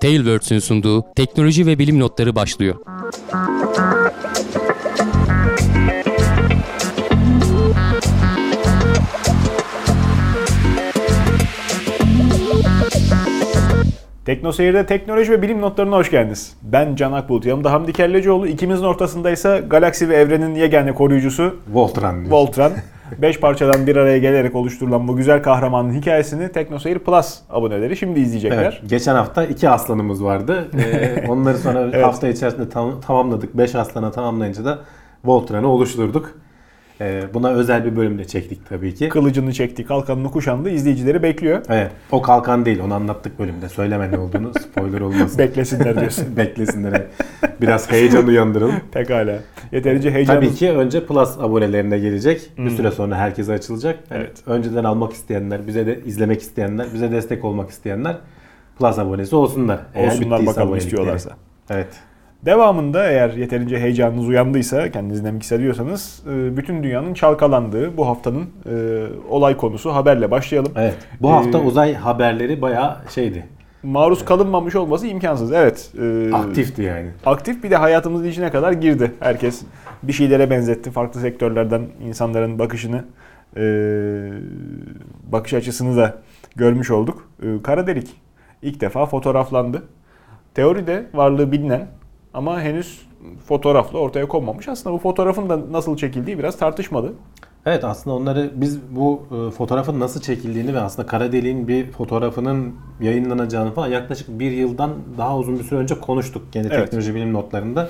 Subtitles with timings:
[0.00, 2.74] Tailwords'ün sunduğu teknoloji ve bilim notları başlıyor.
[14.24, 16.56] Tekno Seyir'de teknoloji ve bilim notlarına hoş geldiniz.
[16.62, 18.46] Ben Can Akbulut, yanımda Hamdi Kellecioğlu.
[18.46, 22.32] İkimizin ortasındaysa galaksi ve evrenin yegane koruyucusu Voltran diyorsun.
[22.32, 22.72] Voltran.
[23.18, 28.20] 5 parçadan bir araya gelerek oluşturulan bu güzel kahramanın hikayesini Tekno Seyir Plus aboneleri şimdi
[28.20, 28.62] izleyecekler.
[28.62, 30.68] Evet, geçen hafta iki aslanımız vardı.
[30.78, 32.04] Ee, onları sonra Evet.
[32.04, 33.58] hafta içerisinde tam, tamamladık.
[33.58, 34.78] 5 aslana tamamlayınca da
[35.24, 36.34] Voltran'ı oluşturduk.
[37.00, 39.08] Ee, buna özel bir bölüm de çektik tabii ki.
[39.08, 41.62] Kılıcını çekti, kalkanını kuşandı, izleyicileri bekliyor.
[41.68, 42.80] Evet, o kalkan değil.
[42.84, 43.68] Onu anlattık bölümde.
[43.68, 44.52] Söyleme ne olduğunu.
[44.60, 45.38] Spoiler olmasın.
[45.38, 46.24] Beklesinler diyorsun.
[46.36, 46.90] Beklesinler.
[46.90, 47.06] evet.
[47.60, 48.74] Biraz heyecan uyandıralım.
[48.92, 49.38] Pekala.
[49.72, 50.40] Yeterince heyecanlı.
[50.40, 52.50] Tabii ki önce Plus abonelerine gelecek.
[52.58, 53.98] Bir süre sonra herkese açılacak.
[54.10, 54.42] Yani Evet.
[54.46, 58.16] Önceden almak isteyenler, bize de izlemek isteyenler, bize destek olmak isteyenler
[58.78, 59.78] Plus abonesi olsunlar.
[59.94, 60.78] Eğer Olsunlar bakalım abonelikleri.
[60.78, 61.30] istiyorlarsa.
[61.70, 61.88] Evet.
[62.44, 69.06] Devamında eğer yeterince heyecanınız uyandıysa, kendinizi demek hissediyorsanız e, bütün dünyanın çalkalandığı bu haftanın e,
[69.30, 70.72] olay konusu haberle başlayalım.
[70.76, 70.96] Evet.
[71.20, 73.46] Bu hafta Ee, uzay haberleri bayağı şeydi.
[73.82, 75.52] Maruz kalınmamış olması imkansız.
[75.52, 75.92] Evet.
[76.00, 77.08] e, Aktifti yani.
[77.26, 79.12] Aktif bir de hayatımızın içine kadar girdi.
[79.20, 79.62] Herkes
[80.02, 80.90] bir şeylere benzetti.
[80.90, 83.04] Farklı sektörlerden insanların bakışını,
[83.56, 83.62] e,
[85.32, 86.18] bakış açısını da
[86.56, 87.28] görmüş olduk.
[87.42, 88.14] E, kara delik
[88.62, 89.82] ilk defa fotoğraflandı.
[90.54, 91.86] Teoride varlığı bilinen
[92.34, 93.02] ama henüz
[93.46, 94.68] fotoğrafla ortaya konmamış.
[94.68, 97.12] Aslında bu fotoğrafın da nasıl çekildiği biraz tartışmalı.
[97.66, 102.74] Evet aslında onları biz bu e, fotoğrafın nasıl çekildiğini ve aslında kara deliğin bir fotoğrafının
[103.00, 106.52] yayınlanacağını falan yaklaşık bir yıldan daha uzun bir süre önce konuştuk.
[106.52, 106.84] Gene Evet.
[106.84, 107.88] teknoloji bilim notlarında.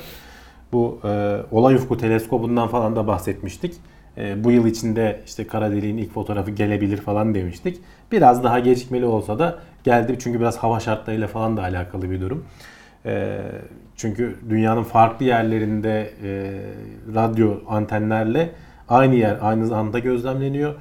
[0.73, 3.75] Bu e, olay ufku teleskobundan falan da bahsetmiştik.
[4.17, 7.79] E, bu yıl içinde işte kara deliğin ilk fotoğrafı gelebilir falan demiştik.
[8.13, 12.45] Biraz daha gecikmeli olsa da geldi çünkü biraz hava şartlarıyla falan da alakalı bir durum.
[13.07, 13.39] E,
[13.99, 16.61] çünkü dünyanın farklı yerlerinde e,
[17.15, 18.51] radyo antenlerle
[18.89, 20.75] aynı yer aynı anda gözlemleniyor.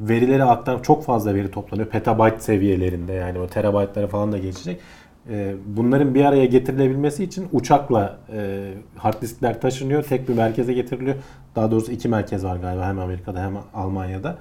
[0.00, 1.88] Verileri aktar çok fazla veri toplanıyor.
[1.88, 4.80] Petabyte seviyelerinde yani o terabaytlara falan da geçecek.
[5.30, 10.02] E, bunların bir araya getirilebilmesi için uçakla e, hard diskler taşınıyor.
[10.02, 11.16] Tek bir merkeze getiriliyor.
[11.56, 14.38] Daha doğrusu iki merkez var galiba hem Amerika'da hem Almanya'da.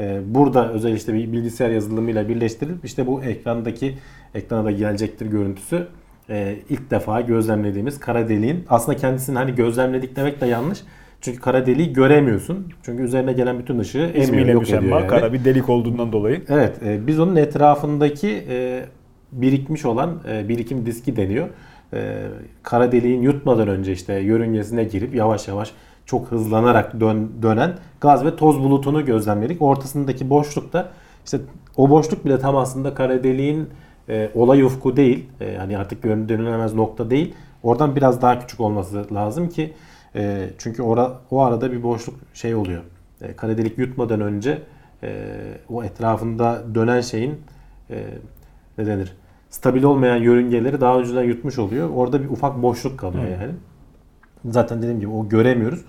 [0.00, 3.98] E, burada özel işte bir bilgisayar yazılımıyla birleştirilip işte bu ekrandaki
[4.34, 5.86] ekrana da gelecektir görüntüsü
[6.30, 10.82] e, ilk defa gözlemlediğimiz kara deliğin aslında kendisini hani gözlemledik demek de yanlış.
[11.20, 12.72] Çünkü kara deliği göremiyorsun.
[12.82, 15.06] Çünkü üzerine gelen bütün ışığı emiyor, yok ediyor yani.
[15.06, 16.42] kara bir delik olduğundan dolayı.
[16.48, 18.84] Evet, e, biz onun etrafındaki e,
[19.32, 21.48] birikmiş olan e, birikim diski deniyor.
[21.92, 22.26] E,
[22.62, 25.72] kara deliğin yutmadan önce işte yörüngesine girip yavaş yavaş
[26.06, 29.62] çok hızlanarak dön, dönen gaz ve toz bulutunu gözlemledik.
[29.62, 30.88] Ortasındaki boşlukta
[31.24, 31.38] işte
[31.76, 33.68] o boşluk bile tam aslında kara deliğin
[34.08, 35.26] e, olay ufku değil.
[35.40, 37.34] E, hani artık dönülemez nokta değil.
[37.62, 39.72] Oradan biraz daha küçük olması lazım ki
[40.14, 42.82] e, çünkü ora, o arada bir boşluk şey oluyor.
[43.22, 44.62] E, kara delik yutmadan önce
[45.02, 45.24] e,
[45.68, 47.40] o etrafında dönen şeyin
[47.90, 48.04] e,
[48.78, 49.16] ne denir?
[49.50, 51.90] Stabil olmayan yörüngeleri daha önceden yutmuş oluyor.
[51.90, 53.52] Orada bir ufak boşluk kalıyor yani.
[54.44, 55.84] Zaten dediğim gibi o göremiyoruz.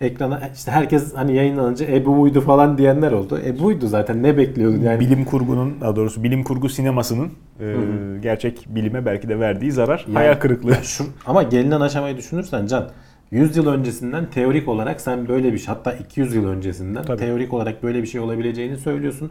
[0.00, 3.40] Ekrana işte herkes hani yayınlanınca e bu buydu falan diyenler oldu.
[3.46, 5.00] E buydu zaten ne bekliyordun yani.
[5.00, 7.30] bilim kurgunun daha doğrusu bilim kurgu sinemasının
[7.60, 7.74] e,
[8.22, 10.74] gerçek bilime belki de verdiği zarar Yani- hayal kırıklığı.
[10.82, 12.88] Şu, ama gelinen aşamayı düşünürsen Can
[13.30, 17.18] 100 yıl öncesinden teorik olarak sen böyle bir şey hatta 200 yıl öncesinden Tabii.
[17.20, 19.30] teorik olarak böyle bir şey olabileceğini söylüyorsun.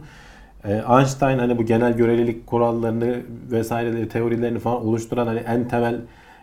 [0.64, 3.16] Ee, Einstein hani bu genel görelilik kurallarını
[3.50, 5.96] vesaireleri teorilerini falan oluşturan hani en temel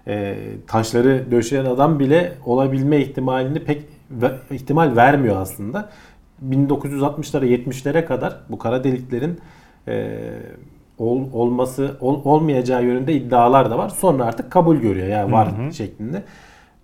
[0.07, 0.35] e,
[0.67, 3.81] taşları döşeyen adam bile olabilme ihtimalini pek
[4.51, 5.89] ihtimal vermiyor aslında.
[6.49, 9.39] 1960'lara 70'lere kadar bu kara deliklerin
[9.87, 10.19] e,
[10.97, 13.89] ol- olması ol- olmayacağı yönünde iddialar da var.
[13.89, 16.23] Sonra artık kabul görüyor yani var şeklinde.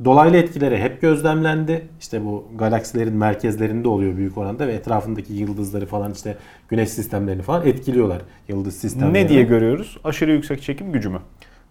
[0.05, 1.87] Dolaylı etkileri hep gözlemlendi.
[1.99, 6.37] İşte bu galaksilerin merkezlerinde oluyor büyük oranda ve etrafındaki yıldızları falan işte
[6.69, 8.21] güneş sistemlerini falan etkiliyorlar.
[8.47, 9.13] Yıldız sistemleri.
[9.13, 9.97] ne diye görüyoruz?
[10.03, 11.19] Aşırı yüksek çekim gücü mü?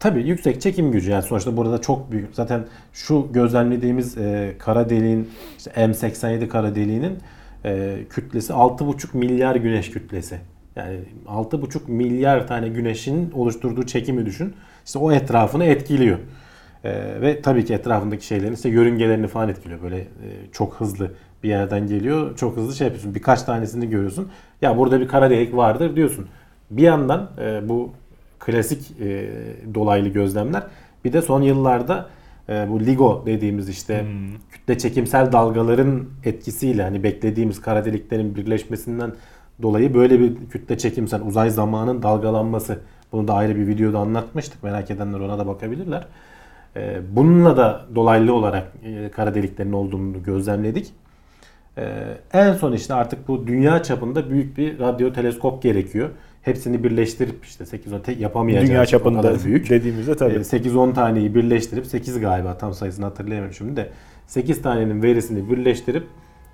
[0.00, 2.34] Tabii yüksek çekim gücü yani sonuçta burada çok büyük.
[2.34, 5.28] Zaten şu gözlemlediğimiz e, kara deliğin
[5.58, 7.18] işte M87 kara deliğinin
[7.64, 10.38] e, kütlesi 6,5 milyar güneş kütlesi.
[10.76, 14.54] Yani 6,5 milyar tane güneşin oluşturduğu çekimi düşün.
[14.86, 16.18] İşte o etrafını etkiliyor.
[16.84, 19.82] E, ve tabii ki etrafındaki şeylerin işte yörüngelerini falan etkiliyor.
[19.82, 20.06] Böyle e,
[20.52, 21.12] çok hızlı
[21.42, 22.36] bir yerden geliyor.
[22.36, 23.14] Çok hızlı şey yapıyorsun.
[23.14, 24.30] Birkaç tanesini görüyorsun.
[24.62, 26.28] Ya burada bir kara delik vardır diyorsun.
[26.70, 27.92] Bir yandan e, bu
[28.38, 29.30] klasik e,
[29.74, 30.62] dolaylı gözlemler.
[31.04, 32.06] Bir de son yıllarda
[32.48, 34.06] e, bu LIGO dediğimiz işte
[34.50, 39.12] kütle çekimsel dalgaların etkisiyle hani beklediğimiz kara deliklerin birleşmesinden
[39.62, 42.78] dolayı böyle bir kütle çekimsel uzay zamanın dalgalanması
[43.12, 44.62] Bunu da ayrı bir videoda anlatmıştık.
[44.62, 46.06] Merak edenler ona da bakabilirler.
[46.76, 50.92] Ee, bununla da dolaylı olarak e, kara deliklerin olduğunu gözlemledik.
[51.78, 56.10] Ee, en son işte artık bu dünya çapında büyük bir radyo teleskop gerekiyor.
[56.48, 58.68] Hepsini birleştirip işte 8-10 tek yapamayacağız.
[58.68, 59.70] Dünya çapında büyük.
[59.70, 60.34] dediğimizde tabii.
[60.34, 63.88] Ee, 8-10 taneyi birleştirip 8 galiba tam sayısını hatırlayamıyorum şimdi de
[64.26, 66.06] 8 tanenin verisini birleştirip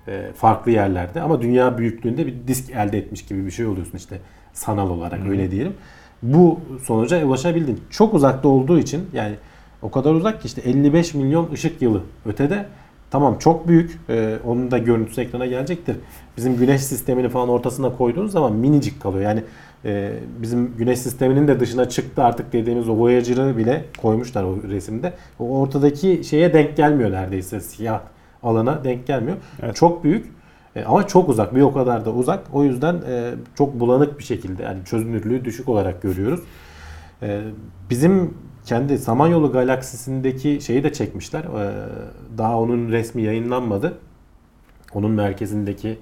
[0.07, 4.19] e, farklı yerlerde ama dünya büyüklüğünde bir disk elde etmiş gibi bir şey oluyorsun işte
[4.53, 5.73] sanal olarak öyle diyelim.
[6.23, 7.81] Bu sonuca ulaşabildin.
[7.89, 9.35] Çok uzakta olduğu için yani
[9.81, 12.65] o kadar uzak ki işte 55 milyon ışık yılı ötede
[13.11, 13.99] tamam çok büyük.
[14.09, 15.95] E, onun da görüntüsü ekrana gelecektir.
[16.37, 19.23] Bizim güneş sistemini falan ortasına koyduğunuz zaman minicik kalıyor.
[19.23, 19.43] Yani
[19.85, 25.13] e, bizim güneş sisteminin de dışına çıktı artık dediğimiz o Voyager'ı bile koymuşlar o resimde.
[25.39, 28.01] O ortadaki şeye denk gelmiyor neredeyse siyah
[28.43, 29.37] alana denk gelmiyor.
[29.61, 29.75] Evet.
[29.75, 30.25] Çok büyük
[30.75, 31.55] e, ama çok uzak.
[31.55, 32.47] Bir o kadar da uzak.
[32.53, 36.39] O yüzden e, çok bulanık bir şekilde yani çözünürlüğü düşük olarak görüyoruz.
[37.21, 37.41] E,
[37.89, 38.33] bizim
[38.65, 41.43] kendi Samanyolu galaksisindeki şeyi de çekmişler.
[41.43, 41.73] E,
[42.37, 43.97] daha onun resmi yayınlanmadı.
[44.93, 45.97] Onun merkezindeki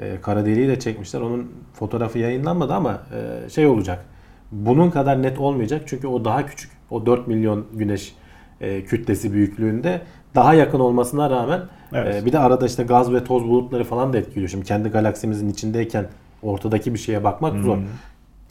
[0.00, 1.20] e, kara deliği de çekmişler.
[1.20, 3.02] Onun fotoğrafı yayınlanmadı ama
[3.46, 4.04] e, şey olacak.
[4.52, 6.70] Bunun kadar net olmayacak çünkü o daha küçük.
[6.90, 8.14] O 4 milyon güneş
[8.60, 10.00] e, kütlesi büyüklüğünde
[10.34, 11.60] daha yakın olmasına rağmen
[11.92, 12.22] Evet.
[12.22, 14.48] e, bir de arada işte gaz ve toz bulutları falan da etkiliyor.
[14.48, 16.06] Şimdi kendi galaksimizin içindeyken
[16.42, 17.62] ortadaki bir şeye bakmak Hmm.
[17.62, 17.78] zor.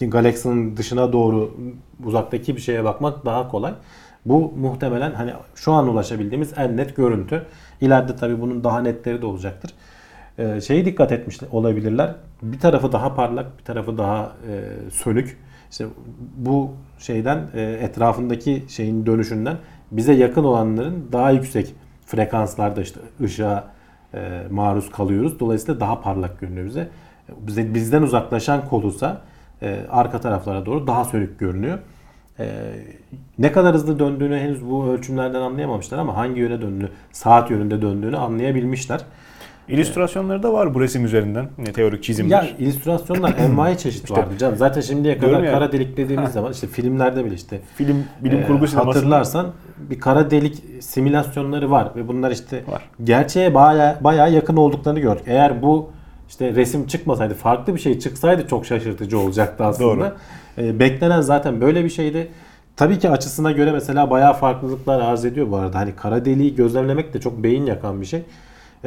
[0.01, 1.55] Galaksinin dışına doğru
[2.05, 3.73] uzaktaki bir şeye bakmak daha kolay.
[4.25, 7.45] Bu muhtemelen hani şu an ulaşabildiğimiz en net görüntü.
[7.81, 9.71] İleride tabii bunun daha netleri de olacaktır.
[10.38, 12.16] Ee, şeye dikkat etmiş olabilirler.
[12.42, 15.38] Bir tarafı daha parlak, bir tarafı daha e, sönük.
[15.72, 15.86] İşte
[16.38, 19.57] bu şeyden e, etrafındaki şeyin dönüşünden
[19.92, 21.75] bize yakın olanların daha yüksek
[22.06, 23.68] frekanslarda işte ışığa
[24.13, 25.39] e, maruz kalıyoruz.
[25.39, 26.90] Dolayısıyla daha parlak görünüyor bize.
[27.38, 29.22] Bize bizden uzaklaşan kolusa
[29.62, 31.80] e, arka taraflara doğru daha sönük görünüyor.
[32.40, 32.50] E,
[33.40, 38.18] ne kadar hızlı döndüğünü henüz bu ölçümlerden anlayamamışlar ama hangi yöne döndüğünü, saat yönünde döndüğünü
[38.18, 39.01] anlayabilmişler.
[39.69, 41.50] İllüstrasyonları da var bu resim üzerinden.
[41.58, 42.44] Ne teorik çizimler.
[42.44, 44.56] Ya illüstrasyonlar envai çeşit vardı canım.
[44.58, 45.52] Zaten şimdiye kadar ya.
[45.52, 49.48] kara delik dediğimiz zaman işte filmlerde bile işte Film, bilim e, kurgu sinemasında hatırlarsan
[49.78, 52.81] bir kara delik simülasyonları var ve bunlar işte Var.
[53.04, 55.24] gerçeğe baya bayağı yakın olduklarını gördük.
[55.28, 55.90] Eğer bu
[56.30, 60.16] işte resim çıkmasaydı, farklı bir şey çıksaydı çok şaşırtıcı olacaktı aslında.
[60.58, 62.28] E, beklenen zaten böyle bir şeydi.
[62.75, 65.80] Tabii ki açısına göre mesela bayağı farklılıklar arz ediyor bu arada.
[65.80, 68.24] Hani kara deliği gözlemlemek de çok beyin yakan bir şey.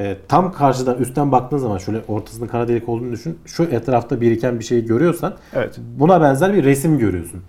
[0.00, 3.38] E, tam karşıdan üstten baktığın zaman şöyle ortasında kara delik olduğunu düşün.
[3.47, 5.79] Şu etrafta biriken bir şeyi görüyorsan Evet.
[5.99, 7.43] buna benzer bir resim görüyorsun.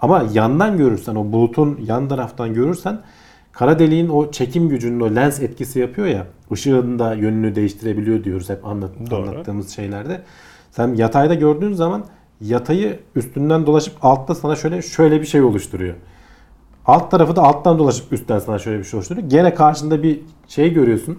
[0.00, 3.00] Ama yandan görürsen, o bulutun yan taraftan görürsen
[3.52, 6.26] kara deliğin o çekim gücünün o lens etkisi yapıyor ya.
[6.52, 9.28] ışığın da yönünü değiştirebiliyor diyoruz hep anlat, Doğru.
[9.28, 10.22] anlattığımız şeylerde.
[10.70, 12.04] Sen yatayda gördüğün zaman
[12.40, 15.94] yatayı üstünden dolaşıp altta sana şöyle şöyle bir şey oluşturuyor.
[16.86, 19.28] Alt tarafı da alttan dolaşıp üstten sana şöyle bir şey oluşturuyor.
[19.28, 21.18] Gene karşında bir şey görüyorsun.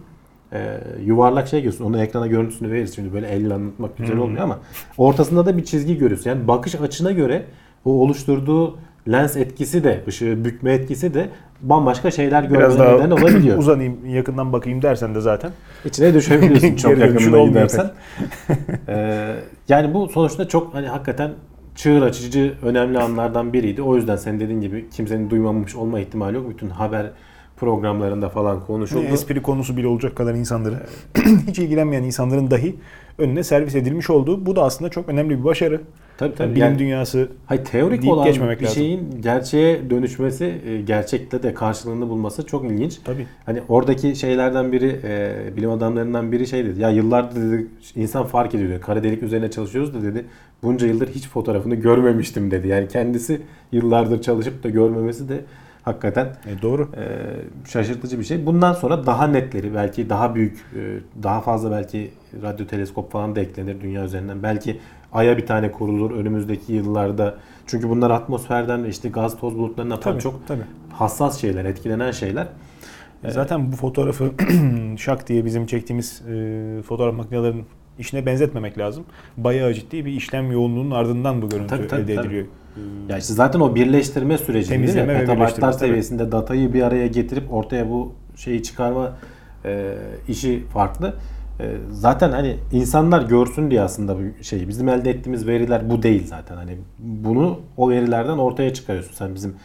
[0.54, 1.86] Ee, yuvarlak şey görüyorsun.
[1.86, 2.96] Onu ekrana görüntüsünü veririz.
[2.96, 4.60] Şimdi böyle elle anlatmak güzel olmuyor ama
[4.98, 6.30] ortasında da bir çizgi görüyorsun.
[6.30, 7.46] Yani bakış açına göre
[7.86, 8.78] o oluşturduğu
[9.12, 11.30] lens etkisi de, ışığı bükme etkisi de
[11.62, 13.58] bambaşka şeyler görmene neden olabiliyor.
[13.60, 15.52] uzanayım, yakından bakayım dersen de zaten.
[15.86, 17.92] İçine düşebiliyorsun çok olmuyor gidersen.
[18.88, 19.36] Ee,
[19.70, 21.32] yani bu sonuçta çok hani hakikaten
[21.76, 23.82] çığır açıcı önemli anlardan biriydi.
[23.82, 26.50] O yüzden sen dediğin gibi kimsenin duymamış olma ihtimali yok.
[26.50, 27.12] Bütün haber
[27.60, 29.04] programlarında falan konuşuldu.
[29.04, 30.76] espri konusu bile olacak kadar insanları
[31.48, 32.76] hiç ilgilenmeyen insanların dahi
[33.18, 34.46] önüne servis edilmiş olduğu.
[34.46, 35.82] Bu da aslında çok önemli bir başarı.
[36.18, 36.52] Tabii tabii.
[36.52, 38.76] Bilim Yani- dünyası Hayır teorik olan geçmemek bir lazım.
[38.76, 43.00] şeyin gerçeğe dönüşmesi, e, gerçekte de karşılığını bulması çok ilginç.
[43.04, 43.28] tabii.
[43.46, 46.82] Hani oradaki şeylerden biri, e, bilim adamlarından biri şey dedi.
[46.82, 48.70] Ya yıllardır dedi, insan fark ediyor.
[48.70, 50.26] dedi, Kara delik üzerine çalışıyoruz da dedi.
[50.64, 52.68] Bunca yıldır hiç fotoğrafını görmemiştim dedi.
[52.68, 55.42] Yani kendisi yıllardır çalışıp da görmemesi de
[55.84, 56.90] hakikaten E, doğru.
[56.98, 57.06] e,
[57.70, 58.46] şaşırtıcı bir şey.
[58.46, 60.80] Bundan sonra daha netleri, belki daha büyük, e,
[61.24, 62.12] daha fazla belki
[62.44, 64.44] radyo teleskop falan da eklenir dünya üzerinden.
[64.44, 64.80] Belki
[65.14, 67.36] Ay'a bir tane kurulur önümüzdeki yıllarda.
[67.68, 70.64] Çünkü bunlar atmosferden ve işte gaz toz bulutlarından falan Tabii, çok tabii.
[70.94, 72.48] hassas şeyler, etkilenen şeyler.
[73.24, 74.32] E, Zaten bu fotoğrafı
[74.98, 77.66] şak diye bizim çektiğimiz e, fotoğraf makinelerinin
[78.00, 79.04] işine benzetmemek lazım.
[79.38, 82.46] Bayağı ciddi bir işlem yoğunluğunun ardından bu görüntü Tabii, tabii, elde tabii.
[83.10, 84.86] Ya işte zaten o birleştirme süreci değil mi?
[84.86, 85.80] Temizleme ve Petabaytlar birleştirme, tabii.
[85.80, 89.18] seviyesinde datayı bir araya getirip ortaya bu şeyi çıkarma
[89.66, 89.96] e,
[90.28, 91.14] işi farklı.
[91.60, 96.28] E, zaten hani insanlar görsün diye aslında bu şeyi bizim elde ettiğimiz veriler bu değil
[96.28, 96.56] zaten.
[96.56, 99.14] Hani bunu o verilerden ortaya çıkarıyorsun.
[99.14, 99.56] Sen bizim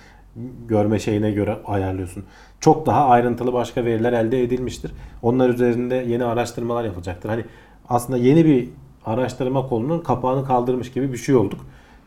[0.68, 2.24] görme şeyine göre ayarlıyorsun.
[2.60, 4.92] Çok daha ayrıntılı başka veriler elde edilmiştir.
[5.22, 7.28] Onlar üzerinde yeni araştırmalar yapılacaktır.
[7.28, 7.44] Hani
[7.88, 8.68] aslında yeni bir
[9.06, 11.60] araştırma kolunun kapağını kaldırmış gibi bir şey olduk.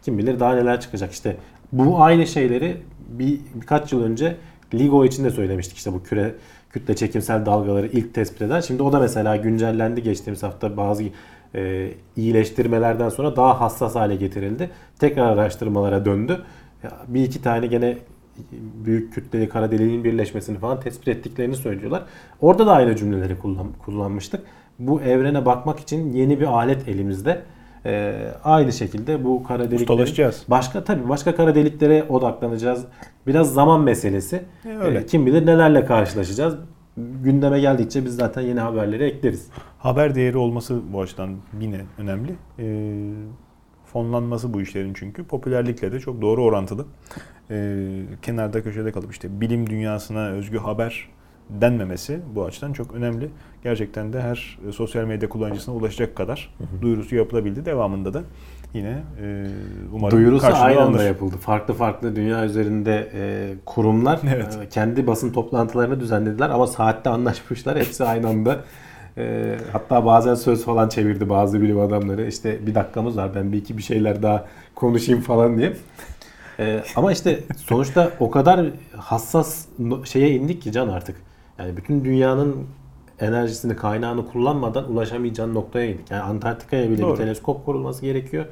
[0.07, 1.11] Kim bilir daha neler çıkacak.
[1.11, 1.37] İşte
[1.71, 2.77] bu aynı şeyleri
[3.09, 4.35] bir birkaç yıl önce
[4.73, 5.77] LIGO için de söylemiştik.
[5.77, 6.35] İşte bu küre
[6.69, 8.59] kütle çekimsel dalgaları ilk tespit eden.
[8.59, 11.03] Şimdi o da mesela güncellendi geçtiğimiz hafta bazı
[11.55, 14.69] e, iyileştirmelerden sonra daha hassas hale getirildi.
[14.99, 16.41] Tekrar araştırmalara döndü.
[17.07, 17.97] Bir iki tane gene
[18.85, 22.03] büyük kütleli kara deliğin birleşmesini falan tespit ettiklerini söylüyorlar.
[22.41, 24.41] Orada da aynı cümleleri kullan, kullanmıştık.
[24.79, 27.41] Bu evrene bakmak için yeni bir alet elimizde.
[27.85, 30.43] Ee, aynı şekilde bu kara Ustalaşacağız.
[30.47, 32.85] başka tabii başka kara deliklere odaklanacağız.
[33.27, 34.43] Biraz zaman meselesi.
[34.65, 34.99] E, öyle.
[34.99, 36.55] Ee, kim bilir nelerle karşılaşacağız.
[37.23, 39.47] Gündeme geldikçe biz zaten yeni haberleri ekleriz.
[39.79, 42.35] Haber değeri olması bu açıdan yine önemli.
[42.59, 43.13] Ee,
[43.85, 46.85] fonlanması bu işlerin çünkü popülerlikle de çok doğru orantılı.
[47.51, 47.87] Ee,
[48.21, 51.09] kenarda köşede kalıp işte bilim dünyasına özgü haber
[51.49, 53.29] denmemesi bu açıdan çok önemli.
[53.63, 57.65] Gerçekten de her e, sosyal medya kullanıcısına ulaşacak kadar duyurusu yapılabildi.
[57.65, 58.21] Devamında da
[58.73, 59.47] yine e,
[59.93, 61.05] umarım Duyurusu aynı anda alınır.
[61.05, 61.35] yapıldı.
[61.37, 64.59] Farklı farklı dünya üzerinde e, kurumlar Evet.
[64.65, 67.77] e, kendi basın toplantılarını düzenlediler ama saatte anlaşmışlar.
[67.79, 68.59] Hepsi aynı anda.
[69.17, 72.27] E, hatta bazen söz falan çevirdi bazı bilim adamları.
[72.27, 75.73] İşte bir dakikamız var ben bir iki bir şeyler daha konuşayım falan diye.
[76.59, 78.65] E, ama işte sonuçta o kadar
[78.97, 79.65] hassas
[80.05, 81.15] şeye indik ki can artık.
[81.59, 82.55] Yani bütün dünyanın
[83.19, 86.11] enerjisini, kaynağını kullanmadan ulaşamayacağın noktaya indik.
[86.11, 87.11] Yani Antarktika'ya bile Doğru.
[87.11, 88.45] bir teleskop kurulması gerekiyor.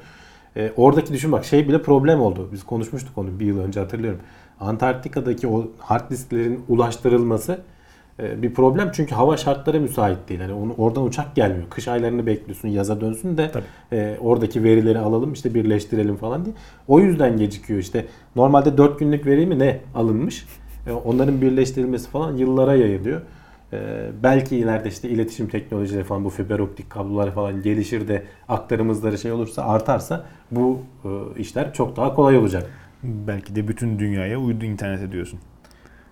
[0.58, 2.50] E, oradaki düşün bak şey bile problem oldu.
[2.52, 4.20] Biz konuşmuştuk onu bir yıl önce hatırlıyorum.
[4.60, 7.60] Antarktika'daki o hard disklerin ulaştırılması
[8.20, 10.40] e, bir problem çünkü hava şartları müsait değil.
[10.40, 11.70] Yani onu, oradan uçak gelmiyor.
[11.70, 13.64] Kış aylarını bekliyorsun yaza dönsün de Tabii.
[13.92, 16.56] e, oradaki verileri alalım işte birleştirelim falan diye.
[16.88, 18.06] O yüzden gecikiyor işte.
[18.36, 20.46] Normalde 4 günlük veri mi ne alınmış?
[20.88, 23.22] E, onların birleştirilmesi falan yıllara yayılıyor.
[23.74, 29.18] E, belki ileride işte iletişim teknolojileri falan bu fiber optik kablolar falan gelişir de aktarımızları
[29.18, 32.70] şey olursa artarsa bu e, işler çok daha kolay olacak.
[33.04, 35.40] Belki de bütün dünyaya uydu internet ediyorsun.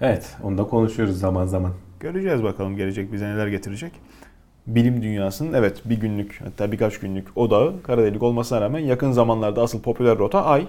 [0.01, 1.72] Evet onu da konuşuyoruz zaman zaman.
[2.00, 3.92] Göreceğiz bakalım gelecek bize neler getirecek.
[4.68, 9.62] Bilim dünyasının evet bir günlük hatta birkaç günlük odağı kara delik olmasına rağmen yakın zamanlarda
[9.62, 10.68] asıl popüler rota ay.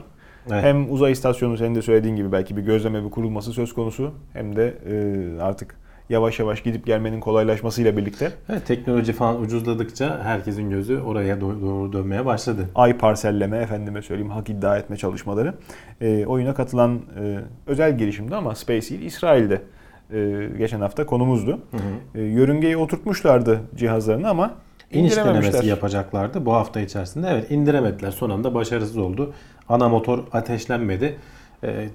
[0.51, 0.65] Evet.
[0.65, 4.57] Hem uzay istasyonu senin de söylediğin gibi belki bir gözleme bir kurulması söz konusu hem
[4.57, 5.77] de e, artık
[6.09, 11.93] yavaş yavaş gidip gelmenin kolaylaşmasıyla birlikte Evet, teknoloji falan ucuzladıkça herkesin gözü oraya doğru, doğru
[11.93, 12.69] dönmeye başladı.
[12.75, 15.55] ay parselleme efendime söyleyeyim hak iddia etme çalışmaları
[16.01, 19.63] e, oyuna katılan e, özel girişimdi ama SpaceX İsrail'de
[20.13, 21.59] e, geçen hafta konumuzdu.
[22.15, 24.55] E, yörüngeye oturtmuşlardı cihazlarını ama
[24.91, 27.29] İniş denemesi yapacaklardı bu hafta içerisinde.
[27.31, 28.11] Evet indiremediler.
[28.11, 29.33] Son anda başarısız oldu.
[29.69, 31.17] Ana motor ateşlenmedi.
[31.63, 31.89] Ee, e,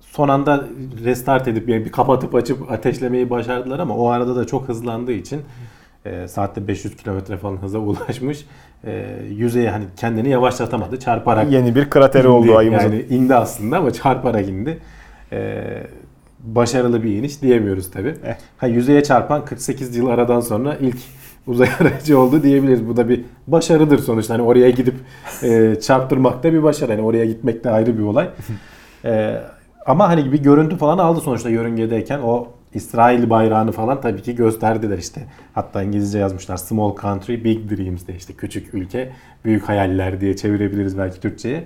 [0.00, 0.64] son anda
[1.04, 5.42] restart edip yani bir kapatıp açıp ateşlemeyi başardılar ama o arada da çok hızlandığı için
[6.04, 8.46] e, saatte 500 kilometre falan hıza ulaşmış.
[8.84, 10.98] E, yüzeye hani kendini yavaşlatamadı.
[10.98, 12.84] Çarparak Yeni bir krateri oldu ayımızın.
[12.84, 14.78] Yani indi aslında ama çarparak indi.
[15.32, 15.62] E,
[16.44, 18.08] başarılı bir iniş diyemiyoruz tabi.
[18.08, 18.34] Eh.
[18.56, 20.96] Ha, yüzeye çarpan 48 yıl aradan sonra ilk
[21.46, 22.88] uzay aracı oldu diyebiliriz.
[22.88, 24.34] Bu da bir başarıdır sonuçta.
[24.34, 24.94] Hani oraya gidip
[25.42, 26.92] e, çarptırmak da bir başarı.
[26.92, 28.28] Hani oraya gitmek de ayrı bir olay.
[29.06, 29.40] E,
[29.86, 34.98] ama hani bir görüntü falan aldı sonuçta yörüngedeyken o İsrail bayrağını falan tabii ki gösterdiler
[34.98, 35.20] işte.
[35.54, 39.12] Hatta İngilizce yazmışlar Small Country Big Dreams de işte küçük ülke
[39.44, 41.64] büyük hayaller diye çevirebiliriz belki Türkçe'ye.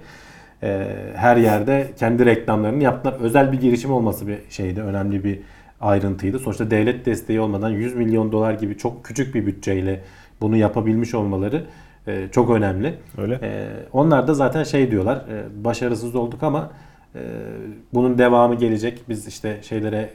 [0.62, 3.16] E, her yerde kendi reklamlarını yaptılar.
[3.20, 4.82] Özel bir girişim olması bir şeydi.
[4.82, 5.38] Önemli bir
[5.80, 6.38] ayrıntıydı.
[6.38, 10.04] Sonuçta devlet desteği olmadan 100 milyon dolar gibi çok küçük bir bütçeyle
[10.40, 11.64] bunu yapabilmiş olmaları
[12.06, 12.94] e, çok önemli.
[13.18, 13.34] Öyle.
[13.42, 15.16] E, onlar da zaten şey diyorlar.
[15.16, 16.70] e, başarısız olduk ama
[17.14, 17.20] e,
[17.94, 19.02] bunun devamı gelecek.
[19.08, 20.10] Biz işte şeylere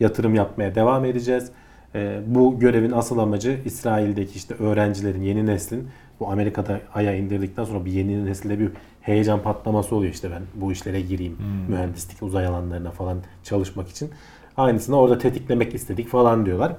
[0.00, 1.50] yatırım yapmaya devam edeceğiz.
[1.94, 5.88] E, bu görevin asıl amacı İsrail'deki işte öğrencilerin, yeni neslin
[6.20, 8.70] bu Amerika'da aya indirdikten sonra bir yeni nesilde bir
[9.02, 11.36] heyecan patlaması oluyor işte ben bu işlere gireyim.
[11.68, 14.10] Mühendislik, uzay alanlarına falan çalışmak için.
[14.56, 16.72] Aynısını orada tetiklemek istedik falan diyorlar.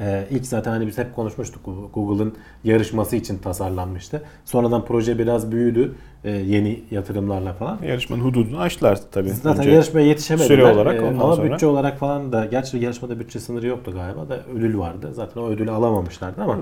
[0.00, 1.62] Ee, ilk zaten hani biz hep konuşmuştuk
[1.94, 4.22] Google'ın yarışması için tasarlanmıştı.
[4.44, 5.94] Sonradan proje biraz büyüdü
[6.24, 7.78] e, yeni yatırımlarla falan.
[7.86, 9.28] Yarışmanın hududunu aştılar tabii.
[9.30, 10.48] Zaten Önce yarışmaya yetişemediler.
[10.48, 13.92] süre olarak Ee, ondan ama sonra- bütçe olarak falan da gerçi yarışmada bütçe sınırı yoktu
[13.94, 15.10] galiba da ödül vardı.
[15.12, 16.58] Zaten o ödülü alamamışlardı ama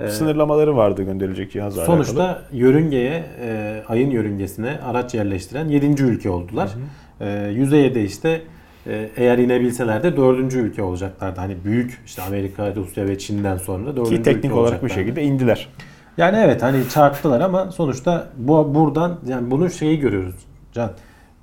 [0.00, 2.44] e, sınırlamaları vardı gönderilecek cihazla sonuçta alakalı.
[2.52, 6.02] yörüngeye e, ayın yörüngesine araç yerleştiren 7.
[6.02, 6.70] ülke oldular.
[7.20, 8.40] E, yüzeye de işte e,
[9.16, 10.54] eğer inebilseler de 4.
[10.54, 11.40] ülke olacaklardı.
[11.40, 14.08] Hani büyük işte Amerika, Rusya ve Çin'den sonra 4.
[14.08, 15.68] Ki teknik ülke olarak bir şekilde indiler.
[16.16, 20.34] Yani evet hani çarptılar ama sonuçta bu buradan yani bunun şeyi görüyoruz
[20.72, 20.90] Can.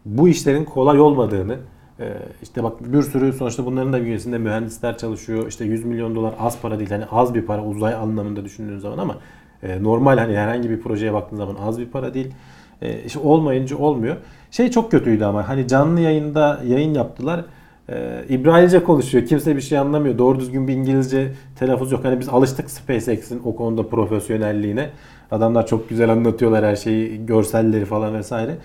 [0.06, 1.58] Bu işlerin kolay olmadığını
[2.00, 5.48] e, işte bak bir sürü sonuçta bunların da bünyesinde mühendisler çalışıyor.
[5.48, 6.90] İşte 100 milyon dolar az para değil.
[6.90, 9.18] Hani az bir para uzay anlamında düşündüğün zaman ama
[9.64, 12.34] e, normal hani herhangi bir projeye baktığın zaman az bir para değil.
[12.82, 14.16] E, işte olmayınca olmuyor.
[14.52, 17.46] Şey çok kötüydü ama hani canlı yayında yayın yaptılar.
[17.90, 19.26] Ee, İbranice konuşuyor.
[19.26, 20.18] Kimse bir şey anlamıyor.
[20.18, 22.06] Doğru düzgün bir İngilizce telaffuz yok.
[22.06, 24.90] Hani biz alıştık SpaceX'in o konuda profesyonelliğine.
[25.32, 28.56] Adamlar çok güzel anlatıyorlar her şeyi, görselleri falan vesaire.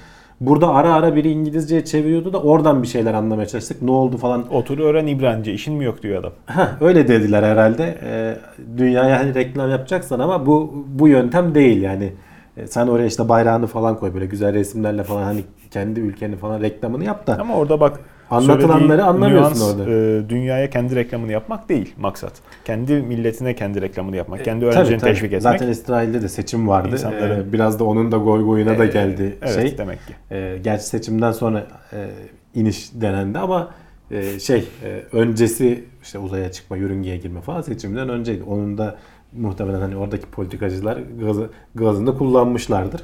[0.40, 3.82] Burada ara ara biri İngilizceye çeviriyordu da oradan bir şeyler anlamaya çalıştık.
[3.82, 4.54] Ne oldu falan.
[4.54, 6.32] Otur öğren İbranice işin mi yok diyor adam.
[6.46, 7.98] Heh, öyle dediler herhalde.
[8.04, 8.36] Ee,
[8.78, 12.12] dünyaya hani reklam yapacaksan ama bu bu yöntem değil yani.
[12.56, 16.60] Ee, sen oraya işte bayrağını falan koy böyle güzel resimlerle falan hani kendi ülkeni falan
[16.60, 17.38] reklamını yap da.
[17.40, 19.90] Ama orada bak Anlatılanları anlamıyorsun nüans, orada.
[19.90, 22.32] e, dünyaya kendi reklamını yapmak değil maksat.
[22.64, 24.44] Kendi milletine kendi reklamını yapmak.
[24.44, 25.10] Kendi E, Tabii, öğrencilerini tabii.
[25.12, 25.42] teşvik etmek.
[25.42, 26.88] Zaten İsrail'de de seçim vardı.
[26.96, 29.78] İnsanların- Ee, biraz da onun da goy goyuna da E, geldi evet, şey.
[29.78, 30.14] demek ki.
[30.30, 32.08] Ee, gerçi seçimden sonra e,
[32.54, 33.70] iniş denendi ama
[34.10, 38.42] e, şey e, öncesi işte uzaya çıkma, yörüngeye girme falan seçimden önceydi.
[38.42, 38.96] Onun da
[39.36, 43.00] muhtemelen hani oradaki politikacılar gazı, gazını kullanmışlardır.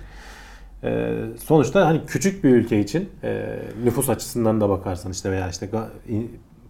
[0.84, 5.68] Ee, sonuçta hani küçük bir ülke için e, nüfus açısından da bakarsan işte veya işte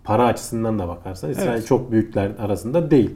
[0.05, 1.67] para açısından da bakarsan İsrail Evet.
[1.67, 3.11] çok büyükler arasında değil.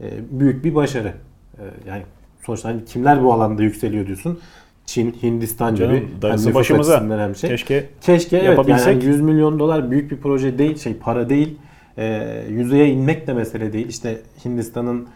[0.00, 1.12] E, büyük bir başarı.
[1.58, 2.02] E, yani
[2.46, 4.40] sonuçta hani kimler bu alanda yükseliyor diyorsun?
[4.86, 6.08] Çin, Hindistan Canım, gibi.
[6.22, 7.00] Hani başımıza.
[7.18, 7.50] hem şey.
[7.50, 8.86] Keşke Keşke evet yani yapabilsek.
[8.94, 11.58] hani 100 milyon dolar büyük bir proje değil, şey para değil.
[11.98, 13.88] E, yüzeye inmek de mesele değil.
[13.88, 15.08] İşte Hindistan'ın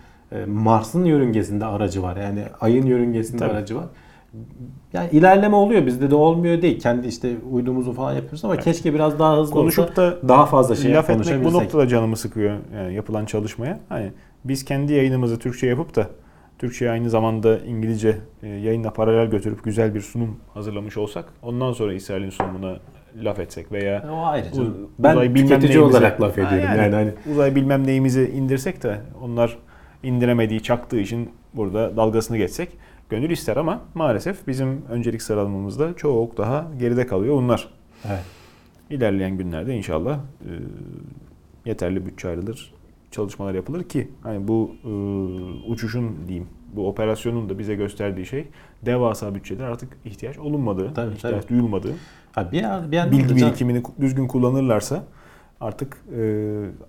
[0.46, 2.16] Mars'ın yörüngesinde aracı var.
[2.16, 3.52] Yani ayın yörüngesinde Tabii.
[3.52, 3.84] aracı var.
[4.92, 6.80] Yani ilerleme oluyor bizde de olmuyor değil.
[6.80, 10.76] Kendi işte uydumuzu falan yapıyoruz ama keşke biraz daha hızlı konuşup olsa da daha fazla
[10.76, 13.80] şey laf etmek bu noktada canımı sıkıyor yani yapılan çalışmaya.
[13.88, 14.12] Hani
[14.44, 16.06] biz kendi yayınımızı Türkçe yapıp da
[16.58, 21.92] Türkçe aynı zamanda İngilizce e, yayınla paralel götürüp güzel bir sunum hazırlamış olsak ondan sonra
[21.92, 22.76] İsrail'in sunumuna
[23.22, 24.76] laf etsek veya O ayrı u- canım.
[24.98, 26.78] Ben uzay bilmem tüketici neyimize- olarak laf Ha, ediyorum.
[26.78, 29.58] Yani, hani uzay bilmem neyimizi indirsek de onlar
[30.04, 32.68] indiremediği, çaktığı için burada dalgasını geçsek
[33.08, 37.68] gönül ister ama maalesef bizim öncelik sıralamamızda çok daha geride kalıyor bunlar.
[38.06, 38.24] evet.
[38.90, 40.50] İlerleyen günlerde inşallah e,
[41.64, 42.74] yeterli bütçe ayrılır,
[43.10, 44.90] çalışmalar yapılır ki hani bu e,
[45.70, 48.46] uçuşun diyeyim, bu operasyonun da bize gösterdiği şey
[48.86, 51.48] devasa bütçeler artık ihtiyaç olunmadığı, Tabii, ihtiyaç tabii.
[51.48, 51.92] duyulmadığı,
[52.32, 55.04] Ha, bir, bir bilgi birikimini düzgün kullanırlarsa
[55.60, 56.20] artık e,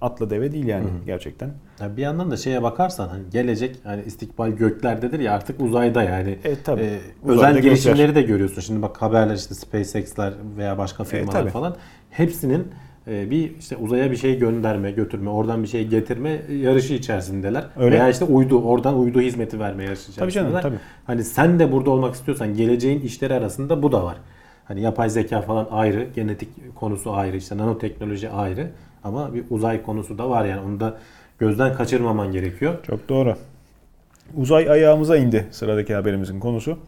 [0.01, 1.06] atla deve değil yani Hı hı.
[1.06, 1.49] gerçekten.
[1.82, 6.38] Ya bir yandan da şeye bakarsan hani gelecek hani istikbal göklerdedir ya artık uzayda yani.
[6.43, 6.82] Evet tabii.
[6.82, 7.63] Ee, Uzayda özel gökler.
[7.69, 8.62] girişimleri de görüyorsun.
[8.62, 11.49] Şimdi bak haberler işte SpaceX'ler veya başka Evet, firmalar tabii.
[11.49, 11.75] falan
[12.10, 12.67] hepsinin
[13.08, 17.65] e, bir işte uzaya bir şey gönderme, götürme, oradan bir şey getirme yarışı içerisindeler.
[17.78, 17.95] Öyle.
[17.95, 20.62] Veya işte uydu, oradan uydu hizmeti verme yarışı Tabii içerisindeler.
[20.62, 20.82] canım tabii.
[21.08, 24.17] Hani sen de burada olmak istiyorsan geleceğin işleri arasında bu da var.
[24.65, 28.71] Hani yapay zeka falan ayrı, genetik konusu ayrı, işte nanoteknoloji ayrı
[29.04, 30.97] ama bir uzay konusu da var yani onu da
[31.39, 32.84] gözden kaçırmaman gerekiyor.
[32.84, 33.36] Çok doğru.
[34.36, 36.80] Uzay ayağımıza indi sıradaki haberimizin konusu.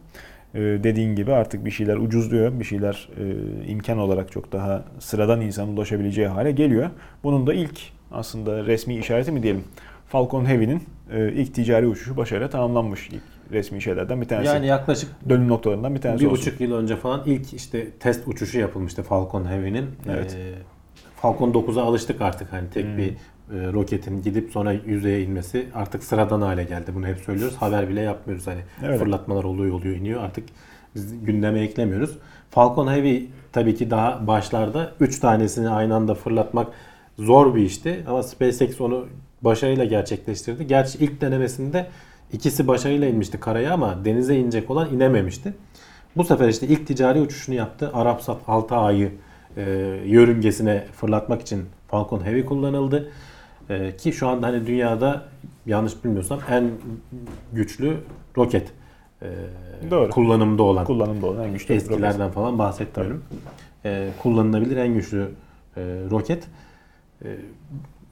[0.54, 5.40] Ee, dediğin gibi artık bir şeyler ucuzluyor, bir şeyler e, imkan olarak çok daha sıradan
[5.40, 6.90] insanın ulaşabileceği hale geliyor.
[7.24, 7.80] Bunun da ilk
[8.12, 9.64] aslında resmi işareti mi diyelim?
[10.06, 14.48] Falcon Heavy'nin e, ilk ticari uçuşu başarıyla tamamlanmış ilk resmi şeylerden bir tanesi.
[14.48, 16.46] Yani yaklaşık Dönüm noktalarından bir tanesi bir olsun.
[16.46, 19.86] buçuk yıl önce falan ilk işte test uçuşu yapılmıştı Falcon Heavy'nin.
[20.08, 20.36] Evet.
[20.40, 20.54] Ee,
[21.16, 22.98] Falcon 9'a alıştık artık hani tek Hmm.
[22.98, 26.90] bir e, roketin gidip sonra yüzeye inmesi artık sıradan hale geldi.
[26.94, 27.56] Bunu hep söylüyoruz.
[27.56, 28.98] Haber bile yapmıyoruz hani Evet.
[28.98, 30.44] fırlatmalar oluyor oluyor iniyor artık
[30.94, 32.18] biz gündeme eklemiyoruz.
[32.50, 36.66] Falcon Heavy tabii ki daha başlarda 3 tanesini aynı anda fırlatmak
[37.18, 39.06] zor bir işti ama SpaceX onu
[39.42, 40.66] başarıyla gerçekleştirdi.
[40.66, 41.86] Gerçi ilk denemesinde
[42.32, 45.54] ikisi başarıyla inmişti karaya ama denize inecek olan inememişti.
[46.16, 47.90] Bu sefer işte ilk ticari uçuşunu yaptı.
[47.94, 49.12] Arapsat 6 ayı
[49.56, 49.62] e,
[50.06, 53.10] yörüngesine fırlatmak için Falcon Heavy kullanıldı.
[53.70, 55.22] E, ki şu anda hani dünyada
[55.66, 56.70] yanlış bilmiyorsam en
[57.52, 57.96] güçlü
[58.36, 58.72] roket
[59.22, 59.26] e,
[59.90, 60.10] Doğru.
[60.10, 61.82] kullanımda olan Kullanımda olan en güçlü roket.
[61.90, 63.24] eskilerden falan bahsetmiyorum.
[63.84, 65.28] E, kullanılabilir en güçlü
[65.76, 66.44] e, roket.
[67.24, 67.36] E,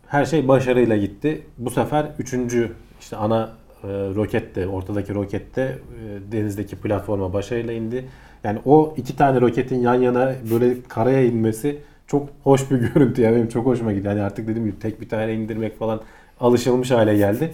[0.06, 1.42] her şey başarıyla gitti.
[1.58, 3.50] Bu sefer üçüncü işte ana
[3.86, 8.04] e, roket de ortadaki roket de e, denizdeki platforma başarıyla indi.
[8.44, 13.22] Yani o iki tane roketin yan yana böyle karaya inmesi çok hoş bir görüntü.
[13.22, 14.06] Yani benim çok hoşuma gitti.
[14.06, 16.00] Yani artık dediğim gibi tek bir tane indirmek falan
[16.40, 17.50] alışılmış hale geldi.